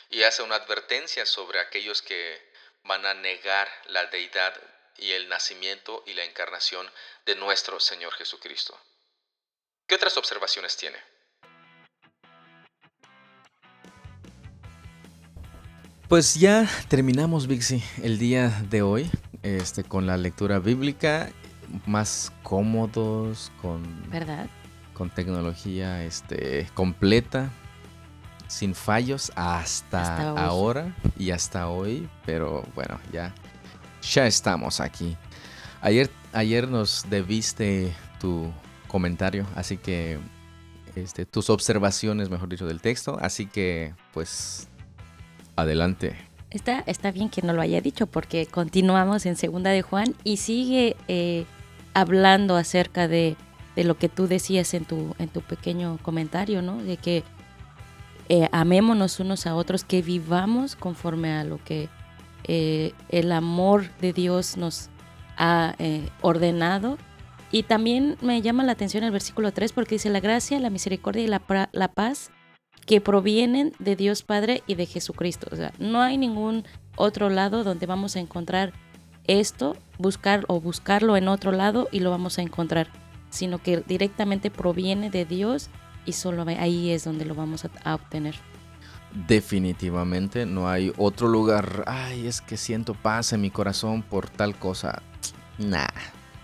Y 0.10 0.24
hace 0.24 0.44
una 0.44 0.56
advertencia 0.56 1.26
sobre 1.26 1.60
aquellos 1.60 2.02
que 2.02 2.50
van 2.84 3.06
a 3.06 3.14
negar 3.14 3.70
la 3.88 4.06
deidad 4.06 4.56
y 4.98 5.12
el 5.12 5.28
nacimiento 5.28 6.04
y 6.06 6.14
la 6.14 6.24
encarnación 6.24 6.90
de 7.26 7.36
nuestro 7.36 7.80
Señor 7.80 8.14
Jesucristo. 8.14 8.80
¿Qué 9.88 9.96
otras 9.96 10.16
observaciones 10.18 10.78
tiene? 10.78 10.98
Pues 16.08 16.36
ya 16.36 16.68
terminamos, 16.90 17.48
Vixi, 17.48 17.84
el 18.04 18.18
día 18.18 18.50
de 18.70 18.82
hoy 18.82 19.12
este, 19.44 19.84
con 19.84 20.06
la 20.06 20.18
lectura 20.18 20.60
bíblica 20.60 21.32
más 21.86 22.32
cómodos, 22.44 23.52
con, 23.62 23.84
¿verdad? 24.10 24.50
Con 24.94 25.10
tecnología 25.10 26.04
este, 26.04 26.68
completa. 26.74 27.50
sin 28.48 28.74
fallos 28.74 29.32
hasta, 29.36 30.32
ahora 30.32 30.96
y 31.18 31.32
hasta 31.32 31.70
hoy, 31.70 32.10
pero 32.26 32.64
bueno, 32.74 33.00
ya, 33.14 33.34
ya 34.02 34.26
estamos 34.26 34.80
aquí. 34.80 35.16
Ayer, 35.82 36.10
ayer 36.34 36.68
nos 36.68 37.06
debiste 37.10 37.94
tu 38.20 38.52
comentario, 38.88 39.46
así 39.56 39.78
que 39.78 40.20
este, 40.96 41.26
tus 41.26 41.50
observaciones, 41.50 42.30
mejor 42.30 42.50
dicho, 42.50 42.66
del 42.66 42.82
texto, 42.82 43.18
así 43.22 43.46
que 43.46 43.94
pues 44.14 44.68
adelante. 45.56 46.16
Está, 46.50 46.80
está 46.88 47.12
bien 47.12 47.30
que 47.30 47.44
no 47.44 47.54
lo 47.54 47.62
haya 47.62 47.80
dicho 47.80 48.08
porque 48.08 48.48
continuamos 48.48 49.26
en 49.28 49.36
Segunda 49.36 49.70
de 49.70 49.84
Juan 49.84 50.16
y 50.24 50.38
sigue 50.38 50.96
eh, 51.08 51.46
hablando 51.94 52.56
acerca 52.56 53.08
de, 53.08 53.36
de, 53.76 53.84
lo 53.84 53.98
que 53.98 54.10
tú 54.10 54.28
decías 54.28 54.74
en 54.74 54.86
tu, 54.86 55.16
en 55.20 55.30
tu 55.30 55.42
pequeño 55.42 55.98
comentario, 56.02 56.62
¿no? 56.62 56.78
De 56.78 56.98
que 56.98 57.24
eh, 58.30 58.48
amémonos 58.52 59.20
unos 59.20 59.48
a 59.48 59.56
otros, 59.56 59.84
que 59.84 60.04
vivamos 60.04 60.76
conforme 60.76 61.34
a 61.34 61.44
lo 61.44 61.64
que 61.64 61.90
eh, 62.44 62.94
el 63.10 63.32
amor 63.32 63.90
de 64.00 64.14
Dios 64.14 64.56
nos 64.56 64.90
ha 65.36 65.76
eh, 65.80 66.08
ordenado. 66.22 66.98
Y 67.52 67.64
también 67.64 68.18
me 68.22 68.42
llama 68.44 68.64
la 68.64 68.74
atención 68.74 69.04
el 69.04 69.12
versículo 69.12 69.52
3 69.52 69.74
porque 69.74 69.96
dice 69.96 70.12
la 70.12 70.20
gracia, 70.20 70.60
la 70.60 70.70
misericordia 70.70 71.24
y 71.24 71.28
la, 71.28 71.42
la 71.72 71.88
paz 71.88 72.30
que 72.86 73.02
provienen 73.02 73.74
de 73.80 73.96
Dios 73.96 74.22
Padre 74.22 74.62
y 74.68 74.76
de 74.76 74.86
Jesucristo. 74.86 75.48
O 75.52 75.56
sea, 75.56 75.74
no 75.80 76.02
hay 76.02 76.18
ningún 76.18 76.66
otro 76.96 77.30
lado 77.30 77.64
donde 77.64 77.88
vamos 77.88 78.16
a 78.16 78.20
encontrar 78.20 78.74
esto, 79.30 79.78
buscar 79.98 80.44
o 80.48 80.60
buscarlo 80.60 81.16
en 81.16 81.28
otro 81.28 81.52
lado 81.52 81.88
y 81.92 82.00
lo 82.00 82.10
vamos 82.10 82.40
a 82.40 82.42
encontrar, 82.42 82.88
sino 83.30 83.60
que 83.60 83.84
directamente 83.86 84.50
proviene 84.50 85.10
de 85.10 85.26
Dios 85.26 85.70
y 86.06 86.14
solo 86.14 86.46
ahí 86.48 86.92
es 86.92 87.04
donde 87.04 87.26
lo 87.26 87.36
vamos 87.36 87.66
a, 87.84 87.94
obtener. 87.94 88.36
Definitivamente 89.28 90.46
no 90.46 90.68
hay 90.70 90.92
otro 90.98 91.28
lugar. 91.28 91.84
Ay, 91.86 92.28
es 92.28 92.42
que 92.42 92.58
siento 92.58 92.94
paz 92.96 93.34
en 93.34 93.42
mi 93.42 93.52
corazón 93.52 94.02
por 94.02 94.30
tal 94.30 94.58
cosa. 94.58 95.02
Nah, 95.58 95.88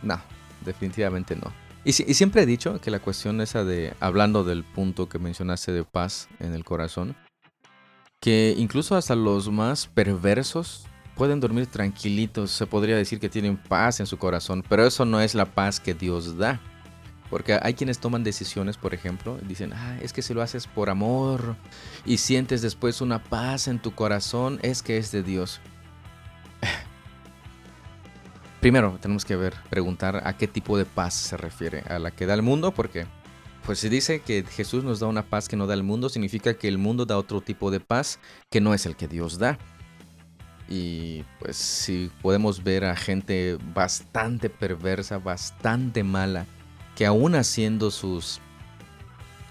no, 0.04 0.22
definitivamente 0.64 1.36
no. 1.36 1.52
Y, 1.84 1.90
y, 1.90 2.14
siempre 2.16 2.44
he 2.44 2.46
dicho 2.46 2.82
que 2.82 2.92
la 2.92 3.00
cuestión 3.00 3.42
esa 3.42 3.64
de, 3.64 3.94
hablando 4.00 4.44
del 4.44 4.64
punto 4.64 5.08
que 5.08 5.20
mencionaste 5.20 5.72
de 5.72 5.84
paz 5.84 6.28
en 6.40 6.54
el 6.54 6.64
corazón, 6.64 7.16
que 8.20 8.56
incluso 8.58 8.96
hasta 8.96 9.16
los 9.16 9.52
más 9.52 9.86
perversos 9.88 10.88
pueden 11.16 11.40
dormir 11.40 11.68
tranquilitos, 11.68 12.52
se 12.52 12.68
podría 12.68 12.96
decir 12.96 13.20
que 13.20 13.30
tienen 13.30 13.58
paz 13.58 14.00
en 14.00 14.06
su 14.06 14.18
corazón, 14.18 14.64
pero 14.68 14.86
eso 14.86 15.06
no 15.06 15.22
es 15.22 15.34
la 15.34 15.46
paz 15.46 15.80
que 15.80 15.94
Dios 15.94 16.38
da. 16.38 16.60
Porque 17.30 17.58
hay 17.62 17.74
quienes 17.74 18.00
toman 18.00 18.24
decisiones, 18.24 18.78
por 18.78 18.94
ejemplo, 18.94 19.40
y 19.42 19.48
dicen, 19.48 19.74
ah, 19.74 19.98
es 20.02 20.14
que 20.14 20.22
si 20.22 20.34
lo 20.34 20.44
haces 20.44 20.68
por 20.68 20.92
amor 20.92 21.56
y 22.06 22.18
sientes 22.18 22.62
después 22.62 23.02
una 23.02 23.24
paz 23.24 23.68
en 23.68 23.80
tu 23.80 23.96
corazón, 23.96 24.60
es 24.62 24.84
que 24.84 24.98
es 24.98 25.12
de 25.12 25.24
Dios. 25.24 25.60
Primero 28.62 28.98
tenemos 29.02 29.26
que 29.26 29.36
ver, 29.36 29.56
preguntar 29.70 30.22
a 30.24 30.38
qué 30.38 30.48
tipo 30.48 30.78
de 30.78 30.86
paz 30.86 31.16
se 31.16 31.36
refiere, 31.36 31.84
a 31.88 31.98
la 31.98 32.12
que 32.12 32.28
da 32.28 32.36
el 32.36 32.44
mundo, 32.44 32.74
porque 32.74 33.08
pues 33.66 33.80
si 33.80 33.90
dice 33.90 34.22
que 34.22 34.44
Jesús 34.44 34.84
nos 34.84 35.00
da 35.00 35.08
una 35.08 35.24
paz 35.24 35.50
que 35.50 35.56
no 35.56 35.66
da 35.66 35.74
el 35.74 35.84
mundo, 35.84 36.10
significa 36.10 36.54
que 36.54 36.68
el 36.68 36.78
mundo 36.78 37.06
da 37.06 37.18
otro 37.18 37.42
tipo 37.42 37.72
de 37.72 37.80
paz 37.80 38.20
que 38.52 38.62
no 38.62 38.76
es 38.76 38.86
el 38.86 38.96
que 38.96 39.08
Dios 39.08 39.40
da. 39.40 39.58
Y 40.68 41.24
pues 41.40 41.58
si 41.58 42.12
podemos 42.22 42.64
ver 42.64 42.86
a 42.86 42.96
gente 42.96 43.58
bastante 43.74 44.50
perversa, 44.50 45.20
bastante 45.20 46.04
mala, 46.04 46.46
que 46.96 47.06
aún 47.06 47.36
haciendo 47.36 47.92
sus 47.92 48.40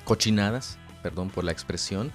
cochinadas, 0.04 0.78
perdón 1.02 1.30
por 1.30 1.44
la 1.44 1.52
expresión, 1.52 2.10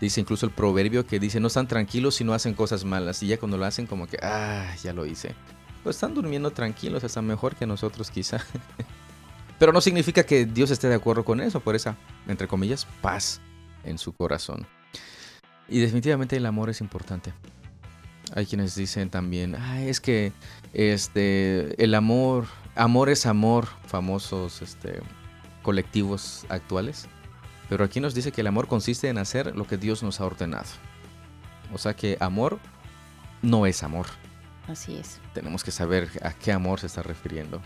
dice 0.00 0.20
incluso 0.20 0.46
el 0.46 0.52
proverbio 0.52 1.06
que 1.06 1.18
dice 1.18 1.40
no 1.40 1.48
están 1.48 1.66
tranquilos 1.66 2.16
si 2.16 2.24
no 2.24 2.34
hacen 2.34 2.54
cosas 2.54 2.84
malas 2.84 3.22
y 3.22 3.26
ya 3.26 3.38
cuando 3.38 3.56
lo 3.56 3.64
hacen 3.64 3.86
como 3.86 4.06
que, 4.06 4.18
ah, 4.22 4.74
ya 4.82 4.92
lo 4.92 5.06
hice. 5.06 5.34
Pues 5.82 5.96
están 5.96 6.14
durmiendo 6.14 6.50
tranquilos, 6.50 7.04
están 7.04 7.26
mejor 7.26 7.56
que 7.56 7.66
nosotros 7.66 8.10
quizá. 8.10 8.38
Pero 9.58 9.72
no 9.72 9.80
significa 9.80 10.24
que 10.24 10.46
Dios 10.46 10.70
esté 10.70 10.88
de 10.88 10.94
acuerdo 10.94 11.24
con 11.24 11.40
eso, 11.40 11.60
por 11.60 11.74
esa, 11.74 11.96
entre 12.26 12.48
comillas, 12.48 12.86
paz 13.00 13.40
en 13.84 13.98
su 13.98 14.12
corazón. 14.12 14.66
Y 15.68 15.80
definitivamente 15.80 16.36
el 16.36 16.46
amor 16.46 16.70
es 16.70 16.80
importante. 16.80 17.32
Hay 18.34 18.46
quienes 18.46 18.74
dicen 18.74 19.10
también, 19.10 19.54
ah, 19.54 19.82
es 19.82 20.00
que 20.00 20.32
este, 20.72 21.82
el 21.82 21.94
amor 21.94 22.46
Amor 22.76 23.08
es 23.08 23.24
amor, 23.26 23.68
famosos 23.86 24.60
este, 24.60 25.00
colectivos 25.62 26.44
actuales. 26.48 27.06
Pero 27.68 27.84
aquí 27.84 28.00
nos 28.00 28.14
dice 28.14 28.32
que 28.32 28.40
el 28.40 28.48
amor 28.48 28.66
consiste 28.66 29.08
en 29.08 29.18
hacer 29.18 29.54
lo 29.54 29.66
que 29.66 29.76
Dios 29.76 30.02
nos 30.02 30.20
ha 30.20 30.26
ordenado. 30.26 30.66
O 31.72 31.78
sea 31.78 31.94
que 31.94 32.16
amor 32.20 32.58
no 33.42 33.66
es 33.66 33.82
amor. 33.82 34.06
Así 34.66 34.96
es. 34.96 35.20
Tenemos 35.34 35.62
que 35.62 35.70
saber 35.70 36.08
a 36.22 36.32
qué 36.32 36.52
amor 36.52 36.80
se 36.80 36.86
está 36.86 37.02
refiriendo. 37.02 37.60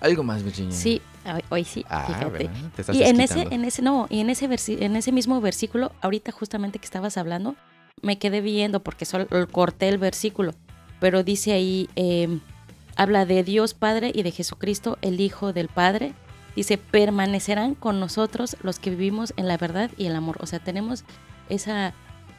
Algo 0.00 0.22
más, 0.22 0.42
Virginia. 0.42 0.76
Sí, 0.76 1.00
hoy, 1.48 1.64
sí, 1.64 1.84
ah, 1.88 2.04
fíjate. 2.06 2.50
y 2.92 3.02
en 3.04 3.20
ese, 3.20 3.42
en 3.50 3.64
ese, 3.64 3.80
no, 3.80 4.06
y 4.10 4.20
en 4.20 4.28
ese, 4.28 4.46
en 4.84 4.96
ese 4.96 5.12
mismo 5.12 5.40
versículo, 5.40 5.92
ahorita 6.02 6.32
justamente 6.32 6.78
que 6.78 6.84
estabas 6.84 7.16
hablando, 7.16 7.56
me 8.02 8.18
quedé 8.18 8.40
viendo 8.40 8.82
porque 8.82 9.04
solo 9.04 9.26
corté 9.50 9.88
el 9.88 9.98
versículo, 9.98 10.54
pero 11.00 11.22
dice 11.22 11.52
ahí, 11.52 11.88
eh, 11.96 12.40
Habla 12.96 13.26
de 13.26 13.42
Dios 13.42 13.74
Padre 13.74 14.12
y 14.14 14.22
de 14.22 14.30
Jesucristo, 14.30 14.98
el 15.02 15.20
Hijo 15.20 15.52
del 15.52 15.68
Padre. 15.68 16.14
Dice, 16.54 16.78
permanecerán 16.78 17.74
con 17.74 17.98
nosotros 17.98 18.56
los 18.62 18.78
que 18.78 18.90
vivimos 18.90 19.34
en 19.36 19.48
la 19.48 19.56
verdad 19.56 19.90
y 19.96 20.06
el 20.06 20.14
amor. 20.14 20.38
O 20.40 20.46
sea, 20.46 20.60
tenemos 20.60 21.04
esa, 21.48 21.92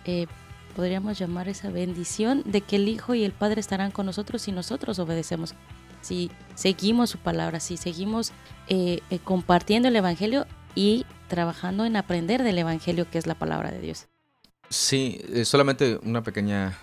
eh, 0.05 0.27
podríamos 0.75 1.19
llamar 1.19 1.49
esa 1.49 1.69
bendición 1.69 2.41
de 2.45 2.61
que 2.61 2.77
el 2.77 2.87
Hijo 2.87 3.15
y 3.15 3.25
el 3.25 3.33
Padre 3.33 3.59
estarán 3.59 3.91
con 3.91 4.05
nosotros 4.05 4.43
si 4.43 4.53
nosotros 4.53 4.99
obedecemos. 4.99 5.55
Si 5.99 6.31
seguimos 6.53 7.09
su 7.09 7.17
palabra, 7.17 7.59
si 7.59 7.75
seguimos 7.75 8.31
eh, 8.69 9.01
eh, 9.09 9.19
compartiendo 9.19 9.89
el 9.89 9.95
Evangelio 9.97 10.45
y 10.73 11.05
trabajando 11.27 11.83
en 11.83 11.97
aprender 11.97 12.43
del 12.43 12.57
Evangelio 12.59 13.09
que 13.09 13.17
es 13.17 13.27
la 13.27 13.35
palabra 13.35 13.71
de 13.71 13.81
Dios. 13.81 14.07
Sí, 14.69 15.21
solamente 15.43 15.99
una 16.03 16.23
pequeña 16.23 16.77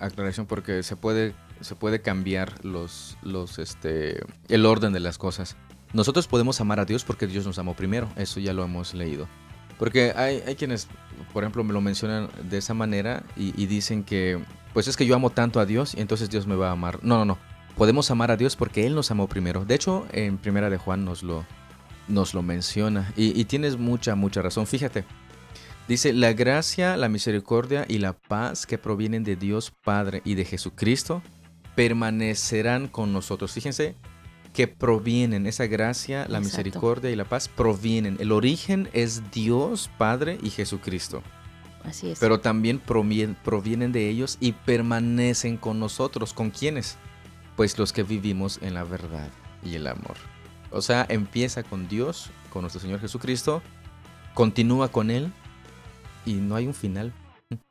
aclaración 0.00 0.46
porque 0.46 0.82
se 0.82 0.96
puede 0.96 1.34
se 1.60 1.74
puede 1.74 2.00
cambiar 2.00 2.64
los, 2.64 3.16
los, 3.22 3.58
este, 3.58 4.22
el 4.48 4.66
orden 4.66 4.92
de 4.92 5.00
las 5.00 5.18
cosas. 5.18 5.56
Nosotros 5.92 6.26
podemos 6.26 6.60
amar 6.60 6.80
a 6.80 6.84
Dios 6.84 7.04
porque 7.04 7.26
Dios 7.26 7.46
nos 7.46 7.58
amó 7.58 7.74
primero, 7.74 8.08
eso 8.16 8.40
ya 8.40 8.52
lo 8.52 8.64
hemos 8.64 8.94
leído. 8.94 9.28
Porque 9.78 10.12
hay, 10.14 10.42
hay 10.46 10.56
quienes, 10.56 10.88
por 11.32 11.42
ejemplo, 11.42 11.64
me 11.64 11.72
lo 11.72 11.80
mencionan 11.80 12.28
de 12.48 12.58
esa 12.58 12.74
manera 12.74 13.24
y, 13.36 13.66
dicen 13.66 14.04
que, 14.04 14.42
pues 14.74 14.88
es 14.88 14.96
que 14.96 15.06
yo 15.06 15.14
amo 15.14 15.30
tanto 15.30 15.58
a 15.58 15.66
Dios 15.66 15.94
y 15.94 16.00
entonces 16.00 16.28
Dios 16.28 16.46
me 16.46 16.54
va 16.54 16.68
a 16.68 16.72
amar. 16.72 17.00
No, 17.02 17.18
no, 17.18 17.24
no. 17.24 17.38
Podemos 17.76 18.10
amar 18.10 18.30
a 18.30 18.36
Dios 18.36 18.56
porque 18.56 18.86
Él 18.86 18.94
nos 18.94 19.10
amó 19.10 19.26
primero. 19.26 19.64
De 19.64 19.74
hecho, 19.74 20.06
en 20.12 20.36
Primera 20.36 20.68
de 20.68 20.76
Juan 20.76 21.04
nos 21.06 21.22
lo, 21.22 21.46
nos 22.08 22.34
lo 22.34 22.42
menciona. 22.42 23.10
Y 23.16 23.42
tienes 23.46 23.78
mucha, 23.78 24.14
mucha 24.16 24.42
razón. 24.42 24.66
Fíjate, 24.66 25.06
Dice, 25.90 26.12
la 26.12 26.32
gracia, 26.34 26.96
la 26.96 27.08
misericordia 27.08 27.84
y 27.88 27.98
la 27.98 28.12
paz 28.12 28.64
que 28.64 28.78
provienen 28.78 29.24
de 29.24 29.34
Dios 29.34 29.72
Padre 29.72 30.22
y 30.24 30.36
de 30.36 30.44
Jesucristo 30.44 31.20
permanecerán 31.74 32.86
con 32.86 33.12
nosotros. 33.12 33.50
Fíjense 33.50 33.96
que 34.52 34.68
provienen, 34.68 35.48
esa 35.48 35.66
gracia, 35.66 36.28
la 36.28 36.38
misericordia 36.38 37.10
y 37.10 37.16
la 37.16 37.24
paz 37.24 37.48
provienen. 37.48 38.18
El 38.20 38.30
origen 38.30 38.88
es 38.92 39.32
Dios, 39.32 39.90
Padre 39.98 40.38
y 40.44 40.50
Jesucristo. 40.50 41.24
Así 41.82 42.10
es. 42.10 42.20
Pero 42.20 42.38
también 42.38 42.78
provienen 42.78 43.90
de 43.90 44.08
ellos 44.08 44.38
y 44.38 44.52
permanecen 44.52 45.56
con 45.56 45.80
nosotros. 45.80 46.32
¿Con 46.32 46.50
quiénes? 46.50 46.98
Pues 47.56 47.76
los 47.80 47.92
que 47.92 48.04
vivimos 48.04 48.60
en 48.62 48.74
la 48.74 48.84
verdad 48.84 49.28
y 49.64 49.74
el 49.74 49.88
amor. 49.88 50.14
O 50.70 50.82
sea, 50.82 51.04
empieza 51.08 51.64
con 51.64 51.88
Dios, 51.88 52.30
con 52.52 52.62
nuestro 52.62 52.80
Señor 52.80 53.00
Jesucristo, 53.00 53.60
continúa 54.34 54.86
con 54.86 55.10
Él 55.10 55.32
y 56.24 56.34
no 56.34 56.56
hay 56.56 56.66
un 56.66 56.74
final. 56.74 57.12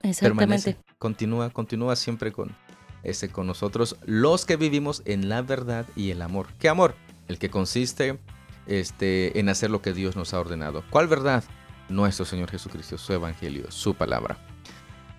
Exactamente. 0.01 0.77
continúa, 0.97 1.49
continúa 1.49 1.95
siempre 1.95 2.31
con, 2.31 2.55
este, 3.03 3.29
con 3.29 3.47
nosotros 3.47 3.97
los 4.05 4.45
que 4.45 4.57
vivimos 4.57 5.01
en 5.05 5.29
la 5.29 5.41
verdad 5.41 5.85
y 5.95 6.11
el 6.11 6.21
amor. 6.21 6.47
¿Qué 6.59 6.69
amor? 6.69 6.95
El 7.27 7.37
que 7.39 7.49
consiste 7.49 8.19
este, 8.65 9.39
en 9.39 9.49
hacer 9.49 9.69
lo 9.69 9.81
que 9.81 9.93
Dios 9.93 10.15
nos 10.15 10.33
ha 10.33 10.39
ordenado. 10.39 10.83
¿Cuál 10.89 11.07
verdad? 11.07 11.43
Nuestro 11.89 12.25
Señor 12.25 12.51
Jesucristo, 12.51 12.97
su 12.97 13.13
Evangelio, 13.13 13.71
su 13.71 13.95
palabra. 13.95 14.37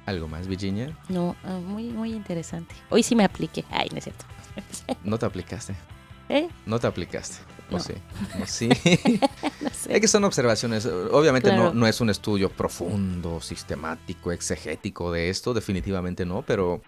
¿Algo 0.06 0.28
más, 0.28 0.46
Virginia? 0.46 0.96
No, 1.08 1.36
ah, 1.44 1.58
muy, 1.58 1.88
muy 1.88 2.12
interesante. 2.12 2.74
Hoy 2.88 3.02
sí 3.02 3.14
me 3.14 3.24
apliqué. 3.24 3.64
Ay, 3.70 3.88
no 3.92 3.98
es 3.98 4.04
cierto. 4.04 4.24
¿No 5.04 5.18
te 5.18 5.26
aplicaste? 5.26 5.74
¿Eh? 6.30 6.48
No 6.64 6.78
te 6.78 6.86
aplicaste. 6.86 7.36
No. 7.70 7.78
sí? 7.78 7.94
sí? 8.46 8.68
Es 9.88 10.00
que 10.00 10.08
son 10.08 10.24
observaciones. 10.24 10.86
Obviamente 10.86 11.54
no, 11.54 11.74
no 11.74 11.86
es 11.86 12.00
un 12.00 12.10
estudio 12.10 12.50
profundo, 12.50 13.40
sistemático, 13.40 14.32
exegético 14.32 15.12
de 15.12 15.28
esto. 15.28 15.54
Definitivamente 15.54 16.24
no, 16.24 16.42
pero 16.42 16.80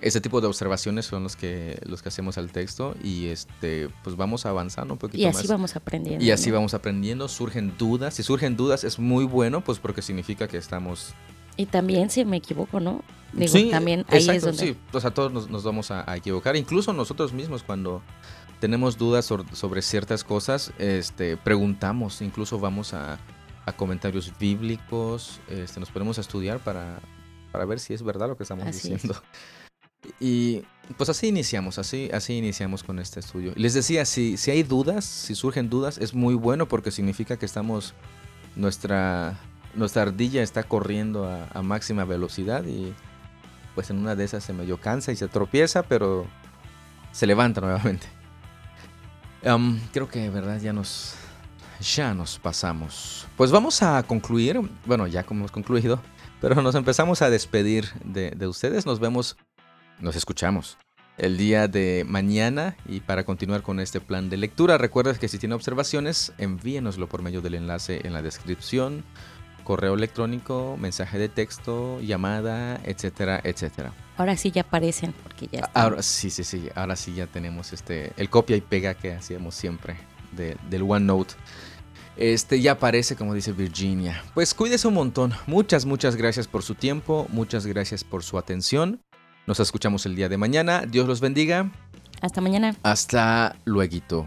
ese 0.00 0.20
tipo 0.20 0.40
de 0.40 0.46
observaciones 0.46 1.06
son 1.06 1.22
los 1.22 1.36
que 1.36 1.80
los 1.86 2.02
que 2.02 2.08
hacemos 2.08 2.36
al 2.36 2.50
texto 2.50 2.94
y 3.02 3.28
este 3.28 3.88
pues 4.02 4.16
vamos 4.16 4.44
avanzando 4.44 4.94
un 4.94 4.98
poquito 4.98 5.26
más. 5.26 5.36
Y 5.36 5.38
así 5.38 5.48
vamos 5.48 5.76
aprendiendo. 5.76 6.24
Y 6.24 6.30
así 6.30 6.50
vamos 6.50 6.74
aprendiendo, 6.74 7.28
surgen 7.28 7.74
dudas, 7.78 8.14
si 8.14 8.22
surgen 8.22 8.56
dudas 8.56 8.84
es 8.84 8.98
muy 8.98 9.24
bueno 9.24 9.62
pues 9.62 9.78
porque 9.78 10.02
significa 10.02 10.48
que 10.48 10.56
estamos 10.56 11.14
Y 11.56 11.66
también, 11.66 12.10
si 12.10 12.24
me 12.24 12.36
equivoco, 12.36 12.80
¿no? 12.80 13.02
Digo, 13.32 13.52
sí, 13.52 13.70
también 13.70 14.04
ahí 14.08 14.28
es 14.28 14.42
donde... 14.42 14.58
Sí, 14.58 14.76
o 14.92 15.00
sea, 15.00 15.12
todos 15.12 15.32
nos, 15.32 15.64
vamos 15.64 15.90
a, 15.90 16.16
equivocar, 16.16 16.54
incluso 16.56 16.92
nosotros 16.92 17.32
mismos 17.32 17.62
cuando 17.62 18.02
tenemos 18.64 18.96
dudas 18.96 19.26
sobre, 19.26 19.82
ciertas 19.82 20.24
cosas, 20.24 20.72
este, 20.78 21.36
preguntamos, 21.36 22.22
incluso 22.22 22.58
vamos 22.58 22.94
a, 22.94 23.18
comentarios 23.76 24.32
bíblicos, 24.38 25.38
este, 25.50 25.80
nos 25.80 25.90
ponemos 25.90 26.16
a 26.16 26.22
estudiar 26.22 26.60
para, 26.60 26.98
para 27.52 27.66
ver 27.66 27.78
si 27.78 27.92
es 27.92 28.02
verdad 28.02 28.26
lo 28.26 28.38
que 28.38 28.44
estamos 28.44 28.64
diciendo. 28.64 29.14
Y 30.18 30.62
pues 30.96 31.10
así 31.10 31.26
iniciamos, 31.26 31.78
así, 31.78 32.08
así 32.14 32.38
iniciamos 32.38 32.82
con 32.82 32.98
este 32.98 33.20
estudio. 33.20 33.52
Les 33.54 33.74
decía, 33.74 34.06
si, 34.06 34.38
si 34.38 34.50
hay 34.50 34.62
dudas, 34.62 35.04
si 35.04 35.34
surgen 35.34 35.68
dudas, 35.68 35.98
es 35.98 36.14
muy 36.14 36.34
bueno 36.34 36.66
porque 36.66 36.90
significa 36.90 37.36
que 37.36 37.44
estamos, 37.44 37.92
nuestra, 38.56 39.38
nuestra 39.74 40.00
ardilla 40.00 40.42
está 40.42 40.62
corriendo 40.62 41.30
a, 41.52 41.62
máxima 41.62 42.06
velocidad 42.06 42.64
y 42.64 42.94
pues 43.74 43.90
en 43.90 43.98
una 43.98 44.16
de 44.16 44.24
esas 44.24 44.42
se 44.42 44.54
medio 44.54 44.80
cansa 44.80 45.12
y 45.12 45.16
se 45.16 45.28
tropieza, 45.28 45.82
pero 45.82 46.26
se 47.12 47.26
levanta 47.26 47.60
nuevamente. 47.60 48.23
Creo 49.92 50.08
que, 50.08 50.30
verdad, 50.30 50.60
ya 50.60 50.72
nos, 50.72 51.14
ya 51.80 52.14
nos 52.14 52.38
pasamos. 52.38 53.26
Pues 53.36 53.50
vamos 53.50 53.82
a 53.82 54.02
concluir, 54.02 54.60
bueno, 54.86 55.06
ya 55.06 55.22
como 55.24 55.40
hemos 55.40 55.52
concluido, 55.52 56.00
pero 56.40 56.60
nos 56.62 56.74
empezamos 56.74 57.22
a 57.22 57.30
despedir 57.30 57.86
de, 58.04 58.30
de 58.30 58.46
ustedes. 58.46 58.86
Nos 58.86 59.00
vemos 59.00 59.36
nos 60.00 60.16
escuchamos 60.16 60.78
el 61.16 61.36
día 61.36 61.68
de 61.68 62.04
mañana 62.06 62.76
y 62.86 63.00
para 63.00 63.24
continuar 63.24 63.62
con 63.62 63.78
este 63.78 64.00
plan 64.00 64.30
de 64.30 64.36
lectura, 64.36 64.78
recuerda 64.78 65.14
que 65.14 65.28
si 65.28 65.38
tiene 65.38 65.54
observaciones, 65.54 66.32
envíenoslo 66.38 67.08
por 67.08 67.22
medio 67.22 67.40
del 67.40 67.54
enlace 67.54 68.00
en 68.04 68.12
la 68.12 68.22
descripción, 68.22 69.04
correo 69.64 69.94
electrónico, 69.94 70.76
mensaje 70.78 71.18
de 71.18 71.28
texto, 71.28 72.00
llamada, 72.00 72.80
etcétera, 72.84 73.40
etcétera. 73.42 73.92
Ahora 74.16 74.36
sí 74.36 74.50
ya 74.50 74.62
aparecen 74.62 75.12
porque 75.22 75.48
ya 75.50 75.68
Ahora 75.74 76.02
sí, 76.02 76.30
sí, 76.30 76.44
sí, 76.44 76.68
ahora 76.74 76.94
sí 76.94 77.14
ya 77.14 77.26
tenemos 77.26 77.72
este 77.72 78.12
el 78.16 78.30
copia 78.30 78.56
y 78.56 78.60
pega 78.60 78.94
que 78.94 79.12
hacíamos 79.12 79.54
siempre 79.54 79.96
del 80.32 80.82
OneNote. 80.82 81.34
Este 82.16 82.60
ya 82.60 82.72
aparece 82.72 83.16
como 83.16 83.34
dice 83.34 83.52
Virginia. 83.52 84.22
Pues 84.34 84.54
cuídese 84.54 84.86
un 84.86 84.94
montón. 84.94 85.32
Muchas, 85.46 85.84
muchas 85.84 86.14
gracias 86.14 86.46
por 86.46 86.62
su 86.62 86.74
tiempo, 86.76 87.26
muchas 87.30 87.66
gracias 87.66 88.04
por 88.04 88.22
su 88.22 88.38
atención. 88.38 89.00
Nos 89.46 89.60
escuchamos 89.60 90.06
el 90.06 90.14
día 90.14 90.28
de 90.28 90.38
mañana. 90.38 90.84
Dios 90.86 91.06
los 91.06 91.20
bendiga. 91.20 91.70
Hasta 92.22 92.40
mañana. 92.40 92.76
Hasta 92.82 93.56
luego. 93.64 94.26